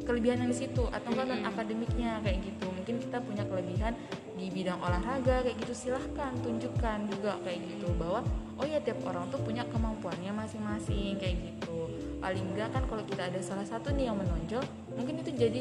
kelebihan 0.00 0.38
yang 0.38 0.50
di 0.50 0.58
situ 0.58 0.82
atau 0.86 1.08
enggak 1.08 1.26
non 1.28 1.42
akademiknya 1.44 2.18
kayak 2.20 2.38
gitu 2.42 2.66
mungkin 2.66 2.96
kita 2.98 3.18
punya 3.20 3.44
kelebihan 3.44 3.92
di 4.34 4.46
bidang 4.48 4.80
olahraga 4.80 5.44
kayak 5.44 5.56
gitu 5.60 5.72
silahkan 5.76 6.32
tunjukkan 6.40 6.98
juga 7.06 7.36
kayak 7.40 7.60
gitu 7.68 7.86
bahwa 7.94 8.24
oh 8.56 8.66
ya 8.66 8.80
tiap 8.80 8.98
orang 9.04 9.28
tuh 9.28 9.38
punya 9.38 9.62
kemampuannya 9.68 10.32
masing-masing 10.32 11.14
kayak 11.16 11.36
gitu 11.38 11.86
paling 12.18 12.42
enggak 12.44 12.68
kan 12.70 12.82
kalau 12.84 13.04
kita 13.04 13.28
ada 13.28 13.40
salah 13.40 13.62
satu 13.62 13.92
nih 13.92 14.08
yang 14.10 14.16
menonjol 14.16 14.64
mungkin 14.92 15.20
itu 15.20 15.30
jadi 15.32 15.60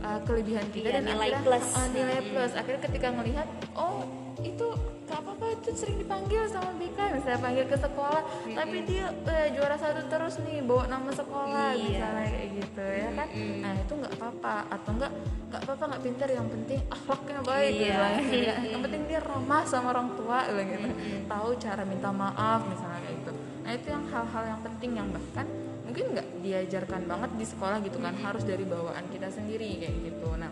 uh, 0.00 0.20
kelebihan 0.22 0.66
kita 0.68 0.86
Iya, 0.86 0.94
dan 0.96 1.04
nilai 1.06 1.28
akhirnya, 1.30 1.44
plus. 1.46 1.66
uh, 1.72 1.88
nilai 1.90 2.18
plus. 2.22 2.52
Akhirnya 2.52 2.80
ketika 2.82 3.08
melihat 3.10 3.46
oh 3.72 4.04
itu 4.40 4.66
gak 5.04 5.20
apa-apa 5.20 5.46
itu 5.52 5.68
sering 5.74 5.98
dipanggil 5.98 6.46
sama 6.46 6.70
BK 6.78 6.96
misalnya 7.12 7.40
panggil 7.42 7.66
ke 7.66 7.74
sekolah 7.74 8.22
tapi 8.54 8.76
dia 8.86 9.10
eh, 9.26 9.50
juara 9.52 9.74
satu 9.74 10.06
terus 10.06 10.38
nih 10.40 10.62
bawa 10.62 10.86
nama 10.86 11.10
sekolah 11.10 11.74
Iya. 11.74 11.82
misalnya 11.98 12.28
kayak 12.30 12.50
gitu 12.54 12.84
ya 12.86 13.08
kan? 13.12 13.28
Nah 13.58 13.72
itu 13.74 13.92
nggak 13.92 14.12
apa-apa. 14.16 14.54
Atau 14.70 14.90
enggak 14.94 15.12
nggak 15.50 15.60
apa-apa 15.60 15.84
nggak 15.90 16.02
pintar 16.06 16.28
yang 16.30 16.46
penting 16.48 16.78
akhlaknya 16.88 17.40
baik 17.42 17.72
Iya. 17.74 17.82
misalnya. 17.82 18.22
Ya, 18.30 18.54
yang 18.70 18.80
penting 18.80 19.02
dia 19.04 19.20
ramah 19.20 19.62
sama 19.66 19.86
orang 19.90 20.08
tua 20.14 20.38
gitu 20.46 20.88
tahu 21.26 21.48
cara 21.58 21.82
minta 21.82 22.10
maaf 22.10 22.60
misalnya 22.64 23.00
kayak 23.02 23.16
gitu. 23.18 23.32
Nah 23.60 23.70
itu 23.74 23.86
yang 23.90 24.04
hal-hal 24.06 24.42
yang 24.46 24.60
penting 24.62 24.90
yang 24.94 25.08
bahkan 25.10 25.46
mungkin 25.90 26.14
nggak 26.14 26.28
diajarkan 26.46 27.02
banget 27.10 27.30
di 27.34 27.46
sekolah 27.50 27.82
gitu 27.82 27.98
kan 27.98 28.14
harus 28.22 28.46
dari 28.46 28.62
bawaan 28.62 29.10
kita 29.10 29.26
sendiri 29.26 29.82
kayak 29.82 29.96
gitu. 30.06 30.30
Nah 30.38 30.50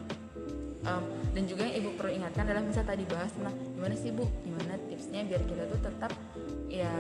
Um, 0.89 1.05
dan 1.35 1.45
juga 1.45 1.67
yang 1.67 1.85
ibu 1.85 1.91
perlu 1.99 2.17
ingatkan 2.23 2.47
adalah 2.49 2.63
misal 2.63 2.87
tadi 2.87 3.03
bahas 3.05 3.29
tentang 3.35 3.53
gimana 3.77 3.95
sih 3.99 4.15
bu? 4.15 4.25
Gimana 4.47 4.79
tipsnya 4.87 5.27
biar 5.27 5.43
kita 5.45 5.67
tuh 5.69 5.81
tetap 5.85 6.13
ya 6.71 6.95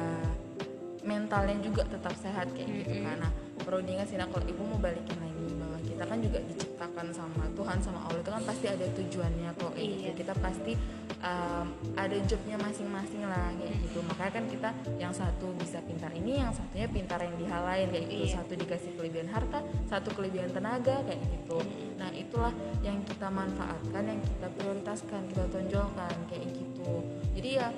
mentalnya 1.06 1.56
juga 1.62 1.86
tetap 1.88 2.12
sehat 2.18 2.52
kayak 2.52 2.68
gitu 2.84 3.06
kan. 3.06 3.22
Nah 3.22 3.32
perlu 3.62 3.80
diingat 3.86 4.10
sih 4.10 4.18
nah 4.18 4.26
kalau 4.28 4.44
ibu 4.44 4.60
mau 4.66 4.82
balikin 4.82 5.16
lagi 5.22 5.46
bahwa 5.56 5.78
kita 5.86 6.04
kan 6.04 6.18
juga 6.20 6.38
diciptakan 6.42 7.06
sama 7.14 7.44
Tuhan 7.54 7.78
sama 7.80 8.00
Allah 8.10 8.20
itu 8.20 8.30
kan 8.34 8.42
pasti 8.44 8.66
ada 8.66 8.86
tujuannya 8.92 9.50
kok 9.56 9.72
kayak 9.72 9.88
gitu. 9.88 10.02
Iya. 10.04 10.12
kita 10.18 10.32
pasti 10.42 10.72
um, 11.22 11.66
ada 11.94 12.16
jobnya 12.26 12.56
masing-masing 12.58 13.22
lah 13.26 13.50
kayak 13.58 13.74
gitu. 13.82 13.98
Makanya 14.06 14.32
kan 14.32 14.44
kita 14.46 14.70
yang 14.98 15.12
satu 15.14 15.54
bisa 15.58 15.82
pintar 15.82 16.10
ini 16.14 16.42
yang 16.42 16.52
satunya 16.54 16.86
pintar 16.90 17.20
yang 17.22 17.34
di 17.38 17.46
hal 17.46 17.62
lain 17.66 17.86
kayak 17.90 18.06
gitu. 18.06 18.16
Iya. 18.18 18.34
satu 18.42 18.52
dikasih 18.58 18.90
kelebihan 18.98 19.28
harta 19.30 19.58
satu 19.86 20.08
kelebihan 20.14 20.50
tenaga 20.50 20.96
kayak 21.06 21.22
gitu. 21.22 21.58
Nah 21.96 22.10
itulah 22.14 22.54
yang 22.82 22.98
kita 23.06 23.28
manfaatkan 23.30 24.02
yang 24.04 24.20
kita 24.22 24.46
prioritaskan 24.58 25.20
kita 25.30 25.44
tonjolkan 25.50 26.14
kayak 26.30 26.46
gitu. 26.54 26.92
Jadi 27.34 27.48
ya 27.58 27.68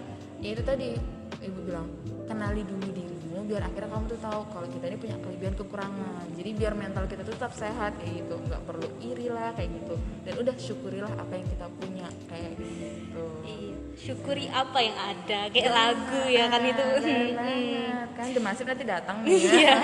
ya 0.41 0.49
itu 0.57 0.63
tadi 0.65 0.97
ibu 1.41 1.59
bilang 1.65 1.89
kenali 2.29 2.65
dulu 2.65 2.89
dirimu 3.31 3.47
biar 3.47 3.63
akhirnya 3.63 3.89
kamu 3.89 4.05
tuh 4.09 4.21
tahu 4.21 4.41
kalau 4.51 4.67
kita 4.69 4.85
ini 4.85 4.99
punya 4.99 5.17
kelebihan 5.17 5.55
kekurangan 5.55 6.27
jadi 6.35 6.51
biar 6.53 6.73
mental 6.75 7.05
kita 7.07 7.23
tuh 7.23 7.33
tetap 7.33 7.53
sehat 7.55 7.93
kayak 7.95 8.13
gitu 8.19 8.35
nggak 8.41 8.63
perlu 8.65 8.89
iri 9.01 9.27
lah 9.29 9.55
kayak 9.55 9.71
gitu 9.73 9.95
dan 10.21 10.35
udah 10.37 10.55
syukurilah 10.57 11.13
apa 11.15 11.33
yang 11.33 11.47
kita 11.49 11.67
punya 11.73 12.07
kayak 12.27 12.53
gitu 12.59 13.25
Iya, 13.41 13.75
syukuri 13.97 14.47
apa 14.47 14.79
yang 14.81 14.97
ada 14.97 15.41
kayak 15.49 15.71
lagu 15.71 16.21
ya 16.27 16.45
kan 16.49 16.63
itu 16.65 16.83
Benar 16.83 16.99
Mm. 17.01 17.31
banget. 17.39 18.09
kan 18.13 18.27
demasif 18.33 18.65
nanti 18.65 18.85
datang 18.85 19.17
nih 19.23 19.33
ya 19.33 19.47
iya 19.55 19.77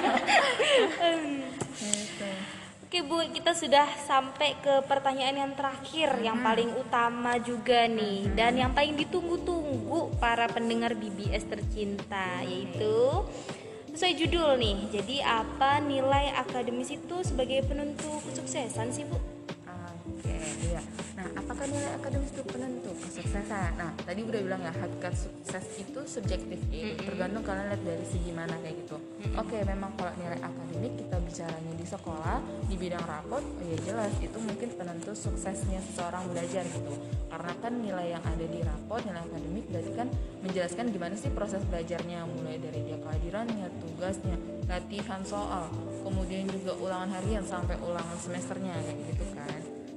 Gitu. 1.07 1.66
Oke 2.97 3.13
Bu, 3.13 3.21
kita 3.29 3.53
sudah 3.53 3.85
sampai 4.09 4.57
ke 4.65 4.81
pertanyaan 4.89 5.37
yang 5.37 5.53
terakhir 5.53 6.17
yang 6.25 6.41
paling 6.41 6.73
utama 6.81 7.37
juga 7.37 7.85
nih 7.85 8.33
dan 8.33 8.57
yang 8.57 8.73
paling 8.73 8.97
ditunggu-tunggu 8.97 10.17
para 10.17 10.49
pendengar 10.49 10.97
BBS 10.97 11.45
tercinta 11.45 12.41
yaitu 12.49 13.21
sesuai 13.93 14.17
judul 14.17 14.57
nih. 14.57 14.79
Jadi 14.97 15.21
apa 15.21 15.77
nilai 15.85 16.41
akademis 16.41 16.97
itu 16.97 17.21
sebagai 17.21 17.69
penentu 17.69 18.17
kesuksesan 18.33 18.89
sih 18.89 19.05
Bu? 19.05 19.21
Oke, 20.17 20.33
iya. 20.65 20.81
Nah, 21.17 21.25
apakah 21.33 21.65
nilai 21.65 21.97
akademis 21.97 22.29
itu 22.29 22.45
penentu 22.45 22.93
kesuksesan? 23.01 23.81
Nah, 23.81 23.89
tadi 24.05 24.21
udah 24.21 24.41
bilang 24.45 24.61
ya, 24.61 24.73
hakikat 24.77 25.17
sukses 25.17 25.65
itu 25.81 26.01
subjektif 26.05 26.61
ya. 26.69 26.93
Tergantung 27.01 27.41
kalian 27.41 27.73
lihat 27.73 27.83
dari 27.89 28.05
segi 28.05 28.37
mana 28.37 28.53
kayak 28.61 28.77
gitu. 28.85 28.97
Oke, 29.33 29.65
memang 29.65 29.97
kalau 29.97 30.13
nilai 30.21 30.37
akademik 30.45 30.93
kita 31.01 31.17
bicaranya 31.17 31.73
di 31.73 31.87
sekolah, 31.89 32.39
di 32.69 32.77
bidang 32.77 33.05
rapot, 33.09 33.41
oh 33.41 33.65
ya 33.65 33.79
jelas 33.81 34.13
itu 34.21 34.37
mungkin 34.37 34.69
penentu 34.77 35.17
suksesnya 35.17 35.81
seseorang 35.89 36.29
belajar 36.29 36.69
gitu. 36.69 36.93
Karena 37.33 37.53
kan 37.65 37.73
nilai 37.81 38.07
yang 38.13 38.21
ada 38.21 38.45
di 38.45 38.61
rapot, 38.61 39.01
nilai 39.01 39.23
akademik 39.25 39.65
berarti 39.73 39.93
kan 39.97 40.09
menjelaskan 40.45 40.85
gimana 40.93 41.15
sih 41.17 41.33
proses 41.33 41.65
belajarnya, 41.65 42.29
mulai 42.29 42.61
dari 42.61 42.81
dia 42.85 43.01
kehadirannya, 43.01 43.67
tugasnya, 43.81 44.37
latihan 44.69 45.25
soal, 45.25 45.73
kemudian 46.05 46.45
juga 46.53 46.77
ulangan 46.77 47.09
harian 47.17 47.45
sampai 47.47 47.81
ulangan 47.81 48.19
semesternya 48.21 48.77
kayak 48.85 49.01
gitu 49.17 49.25
kan. 49.33 49.56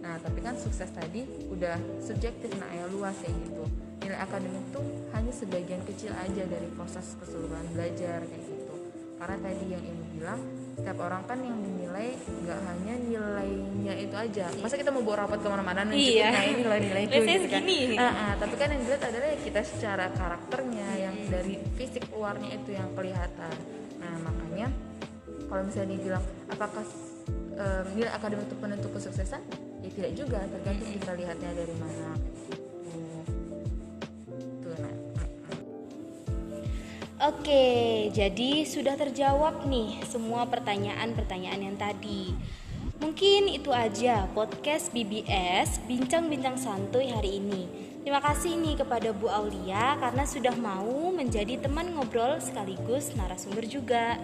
Nah, 0.09 0.17
tapi 0.25 0.41
kan 0.41 0.57
sukses 0.57 0.89
tadi 0.89 1.21
udah 1.53 1.77
subjektif 2.01 2.49
nah 2.57 2.65
ya 2.73 2.89
luas 2.89 3.13
kayak 3.21 3.29
gitu. 3.45 3.61
Nilai 4.01 4.17
akademik 4.17 4.65
tuh 4.73 4.81
hanya 5.13 5.29
sebagian 5.29 5.85
kecil 5.85 6.09
aja 6.17 6.49
dari 6.49 6.65
proses 6.73 7.13
keseluruhan 7.21 7.61
belajar 7.77 8.25
kayak 8.25 8.41
gitu. 8.41 8.73
Karena 9.21 9.37
tadi 9.37 9.65
yang 9.69 9.83
ibu 9.85 10.03
bilang, 10.17 10.41
setiap 10.73 10.97
orang 11.05 11.21
kan 11.29 11.37
yang 11.45 11.61
dinilai 11.61 12.17
nggak 12.17 12.59
hanya 12.65 12.93
nilainya 13.05 13.93
itu 14.01 14.15
aja. 14.17 14.49
Masa 14.57 14.81
kita 14.81 14.89
mau 14.89 15.05
bawa 15.05 15.29
rapat 15.29 15.45
ke 15.45 15.47
mana-mana 15.53 15.85
nunjukin, 15.85 16.25
Iya. 16.25 16.29
nah 16.33 16.43
ini 16.49 16.61
loh 16.65 16.79
nilaiku 16.81 17.11
Biasanya 17.13 17.37
gitu 17.37 17.47
kan. 17.53 17.63
Ah, 18.01 18.09
ah, 18.09 18.33
tapi 18.41 18.55
kan 18.57 18.67
yang 18.73 18.81
dilihat 18.81 19.03
adalah 19.13 19.27
ya 19.29 19.37
kita 19.45 19.61
secara 19.61 20.05
karakternya 20.09 20.89
yang 20.97 21.15
dari 21.29 21.53
fisik 21.77 22.09
luarnya 22.09 22.49
itu 22.57 22.69
yang 22.73 22.89
kelihatan. 22.97 23.55
Nah 24.01 24.13
makanya 24.25 24.67
kalau 25.45 25.61
misalnya 25.69 25.89
dibilang 26.01 26.25
apakah 26.49 26.85
em, 27.61 27.85
nilai 27.93 28.09
akademik 28.09 28.49
itu 28.49 28.55
penentu 28.57 28.87
kesuksesan 28.89 29.68
ya 29.79 29.89
tidak 29.95 30.11
juga 30.15 30.39
tergantung 30.47 30.89
kita 30.91 31.11
lihatnya 31.15 31.51
dari 31.55 31.75
mana 31.79 32.07
gitu. 32.19 32.53
Tuh, 34.59 34.75
nah. 34.79 34.95
Oke, 37.19 37.67
jadi 38.15 38.63
sudah 38.63 38.95
terjawab 38.95 39.67
nih 39.67 39.99
semua 40.07 40.47
pertanyaan-pertanyaan 40.47 41.61
yang 41.71 41.77
tadi. 41.79 42.31
Mungkin 42.99 43.47
itu 43.47 43.71
aja 43.71 44.27
podcast 44.35 44.91
BBS 44.91 45.79
Bincang-bincang 45.87 46.59
santuy 46.59 47.07
hari 47.07 47.39
ini. 47.39 47.89
Terima 48.03 48.19
kasih 48.19 48.59
nih 48.59 48.79
kepada 48.79 49.15
Bu 49.15 49.31
Aulia 49.31 49.95
karena 49.99 50.23
sudah 50.27 50.55
mau 50.55 51.11
menjadi 51.11 51.59
teman 51.59 51.95
ngobrol 51.95 52.39
sekaligus 52.43 53.15
narasumber 53.15 53.63
juga. 53.67 54.19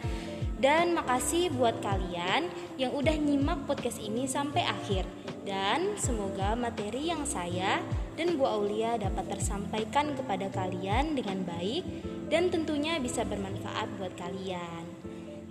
Dan 0.59 0.95
makasih 0.95 1.51
buat 1.55 1.79
kalian 1.83 2.47
yang 2.79 2.95
udah 2.95 3.15
nyimak 3.15 3.63
podcast 3.67 3.99
ini 3.99 4.27
sampai 4.27 4.63
akhir. 4.63 5.03
Dan 5.45 5.93
semoga 5.93 6.57
materi 6.57 7.13
yang 7.13 7.21
saya 7.29 7.77
dan 8.17 8.33
Bu 8.33 8.49
Aulia 8.49 8.97
dapat 8.97 9.37
tersampaikan 9.37 10.17
kepada 10.17 10.49
kalian 10.49 11.13
dengan 11.13 11.45
baik 11.45 11.85
dan 12.33 12.49
tentunya 12.49 12.97
bisa 12.97 13.21
bermanfaat 13.21 13.85
buat 14.01 14.17
kalian. 14.17 14.83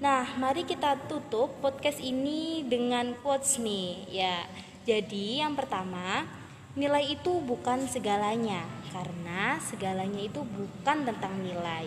Nah, 0.02 0.34
mari 0.36 0.66
kita 0.66 0.98
tutup 1.06 1.62
podcast 1.62 2.02
ini 2.02 2.66
dengan 2.66 3.14
quotes 3.22 3.62
nih 3.62 4.02
ya. 4.10 4.42
Jadi 4.82 5.38
yang 5.38 5.54
pertama, 5.54 6.26
nilai 6.74 7.14
itu 7.14 7.38
bukan 7.38 7.86
segalanya 7.86 8.66
karena 8.90 9.62
segalanya 9.62 10.26
itu 10.26 10.42
bukan 10.42 11.06
tentang 11.06 11.38
nilai. 11.38 11.86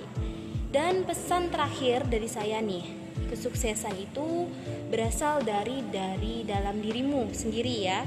Dan 0.72 1.04
pesan 1.04 1.52
terakhir 1.52 2.08
dari 2.08 2.28
saya 2.32 2.63
nih, 2.63 3.07
kesuksesan 3.28 3.96
itu 4.00 4.48
berasal 4.90 5.44
dari 5.44 5.84
dari 5.92 6.48
dalam 6.48 6.80
dirimu 6.80 7.30
sendiri 7.36 7.76
ya 7.84 8.02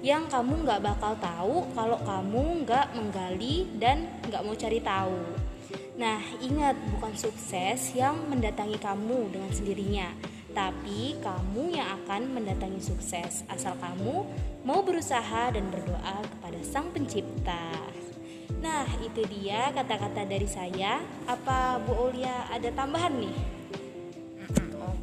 yang 0.00 0.32
kamu 0.32 0.64
nggak 0.64 0.80
bakal 0.80 1.12
tahu 1.20 1.68
kalau 1.76 2.00
kamu 2.00 2.64
nggak 2.64 2.86
menggali 2.96 3.68
dan 3.76 4.08
nggak 4.24 4.42
mau 4.44 4.56
cari 4.56 4.80
tahu. 4.80 5.20
Nah, 6.00 6.20
ingat 6.40 6.72
bukan 6.96 7.12
sukses 7.12 7.92
yang 7.92 8.16
mendatangi 8.32 8.80
kamu 8.80 9.28
dengan 9.28 9.52
sendirinya, 9.52 10.08
tapi 10.56 11.20
kamu 11.20 11.76
yang 11.76 12.00
akan 12.00 12.32
mendatangi 12.32 12.80
sukses 12.80 13.44
asal 13.52 13.76
kamu 13.76 14.24
mau 14.64 14.80
berusaha 14.80 15.52
dan 15.52 15.68
berdoa 15.68 16.24
kepada 16.24 16.60
Sang 16.64 16.88
Pencipta. 16.96 17.76
Nah, 18.64 18.88
itu 19.04 19.24
dia 19.28 19.68
kata-kata 19.76 20.24
dari 20.24 20.48
saya. 20.48 21.00
Apa 21.28 21.80
Bu 21.84 22.08
Olia 22.08 22.48
ada 22.48 22.72
tambahan 22.72 23.20
nih? 23.20 23.59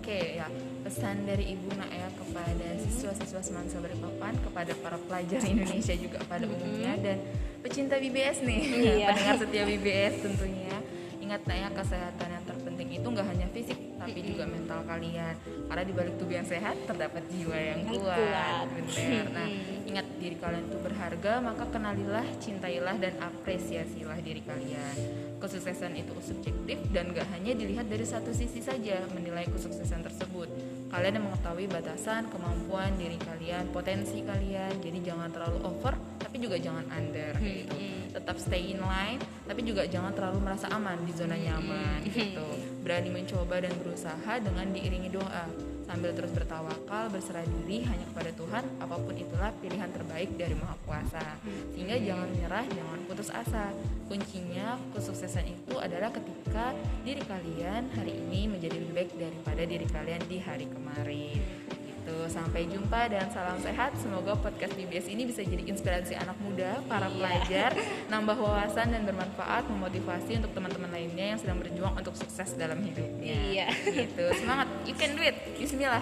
Oke 0.08 0.39
ya 0.39 0.48
pesan 0.88 1.28
dari 1.28 1.52
ibu 1.52 1.67
nak 1.76 1.91
ya 1.91 2.08
kepada 2.15 2.67
siswa-siswa 2.80 3.43
semansa 3.43 3.76
Balikpapan 3.84 4.39
kepada 4.39 4.72
para 4.80 4.96
pelajar 5.04 5.43
Indonesia 5.43 5.91
juga 6.00 6.24
pada 6.32 6.48
umumnya 6.48 6.96
dan 7.04 7.20
pecinta 7.60 8.00
BBS 8.00 8.39
nih. 8.39 8.62
Iya. 9.04 9.08
pendengar 9.12 9.36
setia 9.36 9.63
BBS 9.67 10.24
tentunya. 10.24 10.80
Ingat 11.20 11.43
nak 11.43 11.58
ya 11.60 11.70
kesehatan 11.76 12.28
yang 12.39 12.43
terpenting 12.48 12.89
itu 12.96 13.04
nggak 13.04 13.28
hanya 13.28 13.48
fisik 13.52 13.76
tapi 14.00 14.20
juga 14.24 14.48
mental 14.48 14.80
kalian. 14.88 15.36
Karena 15.67 15.84
di 15.84 15.91
balik 15.91 16.15
tubuh 16.15 16.39
yang 16.39 16.48
sehat 16.48 16.80
terdapat 16.88 17.28
jiwa 17.28 17.58
yang 17.60 17.80
kuat, 17.91 18.15
kuat. 18.15 18.65
bener. 18.80 19.26
Nah 19.36 19.48
ingat 19.91 20.08
diri 20.24 20.39
kalian 20.39 20.72
itu 20.72 20.78
berharga 20.88 21.43
maka 21.43 21.67
kenalilah 21.67 22.24
cintailah 22.39 22.96
dan 22.96 23.12
apresiasilah 23.20 24.24
diri 24.24 24.39
kalian 24.39 24.96
kesuksesan 25.38 25.93
itu 25.97 26.13
subjektif 26.21 26.78
dan 26.89 27.13
gak 27.13 27.30
hanya 27.34 27.54
dilihat 27.54 27.86
dari 27.86 28.04
satu 28.04 28.34
sisi 28.34 28.60
saja 28.62 29.02
menilai 29.13 29.45
kesuksesan 29.50 30.02
tersebut. 30.02 30.50
Kalian 30.89 31.21
yang 31.21 31.26
mengetahui 31.30 31.65
batasan 31.69 32.30
kemampuan 32.32 32.95
diri 32.97 33.19
kalian 33.21 33.69
potensi 33.69 34.23
kalian 34.26 34.82
jadi 34.82 35.13
jangan 35.13 35.30
terlalu 35.30 35.60
over 35.67 35.93
tapi 36.17 36.41
juga 36.41 36.58
jangan 36.60 36.86
under 36.91 37.34
kayak 37.38 37.69
gitu. 37.69 37.78
tetap 38.17 38.38
stay 38.41 38.73
in 38.73 38.82
line 38.82 39.21
tapi 39.45 39.62
juga 39.63 39.86
jangan 39.86 40.12
terlalu 40.15 40.41
merasa 40.41 40.67
aman 40.73 40.97
di 41.06 41.13
zona 41.13 41.38
nyaman 41.38 42.02
gitu. 42.08 42.47
Berani 42.82 43.10
mencoba 43.12 43.62
dan 43.62 43.73
berusaha 43.84 44.34
dengan 44.41 44.67
diiringi 44.71 45.10
doa 45.12 45.45
sambil 45.88 46.12
terus 46.12 46.36
bertawakal 46.36 47.08
berserah 47.10 47.47
diri 47.47 47.88
hanya 47.88 48.06
kepada 48.12 48.32
Tuhan 48.36 48.63
apa 48.84 48.95
pun 49.00 49.15
itulah 49.15 49.52
pilihan 49.63 49.89
terbaik 49.89 50.36
dari 50.36 50.54
Maha 50.54 50.76
Kuasa. 50.84 51.26
Sehingga 51.71 51.95
jangan 51.97 52.28
menyerah 52.36 52.65
jangan 52.67 53.00
putus 53.08 53.32
asa. 53.32 53.71
Kuncinya 54.12 54.76
kesuksesan 54.91 55.47
itu 55.47 55.80
adalah 55.80 56.12
ketika 56.12 56.76
diri 57.08 57.23
kalian 57.23 57.88
hari 57.95 58.13
ini 58.13 58.52
menjadi 58.52 58.78
lebih 58.84 58.93
baik 58.93 59.12
daripada 59.15 59.63
diri 59.63 59.88
kalian 59.88 60.21
di 60.28 60.38
hari 60.43 60.67
kemarin 60.67 61.66
gitu 62.08 62.24
sampai 62.32 62.63
jumpa 62.72 63.12
dan 63.12 63.28
salam 63.36 63.60
sehat 63.60 63.91
semoga 64.00 64.32
podcast 64.39 64.72
BBS 64.80 65.12
ini 65.12 65.28
bisa 65.28 65.43
jadi 65.43 65.60
inspirasi 65.67 66.15
anak 66.15 66.39
muda 66.39 66.80
para 66.88 67.12
Iya. 67.12 67.15
pelajar 67.20 67.72
nambah 68.15 68.39
wawasan 68.39 68.96
dan 68.96 69.04
bermanfaat 69.04 69.67
memotivasi 69.67 70.39
untuk 70.39 70.56
teman-teman 70.56 70.88
lainnya 70.88 71.36
yang 71.36 71.39
sedang 71.39 71.60
berjuang 71.60 72.00
untuk 72.00 72.15
sukses 72.15 72.56
dalam 72.56 72.80
hidupnya 72.80 73.36
Iya. 73.52 73.67
gitu 73.91 74.24
semangat 74.39 74.72
you 74.88 74.96
can 74.96 75.20
do 75.20 75.22
it 75.22 75.36
Bismillah 75.60 76.00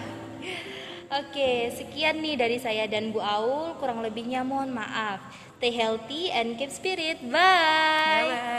Oke, 1.06 1.70
sekian 1.70 2.18
nih 2.18 2.34
dari 2.34 2.58
saya 2.58 2.90
dan 2.90 3.14
Bu 3.14 3.22
Aul. 3.22 3.78
Kurang 3.78 4.02
lebihnya 4.02 4.42
mohon 4.42 4.74
maaf. 4.74 5.22
Stay 5.62 5.70
healthy 5.70 6.34
and 6.34 6.58
keep 6.58 6.74
spirit. 6.74 7.22
Bye. 7.30 8.26
Bye-bye. 8.26 8.56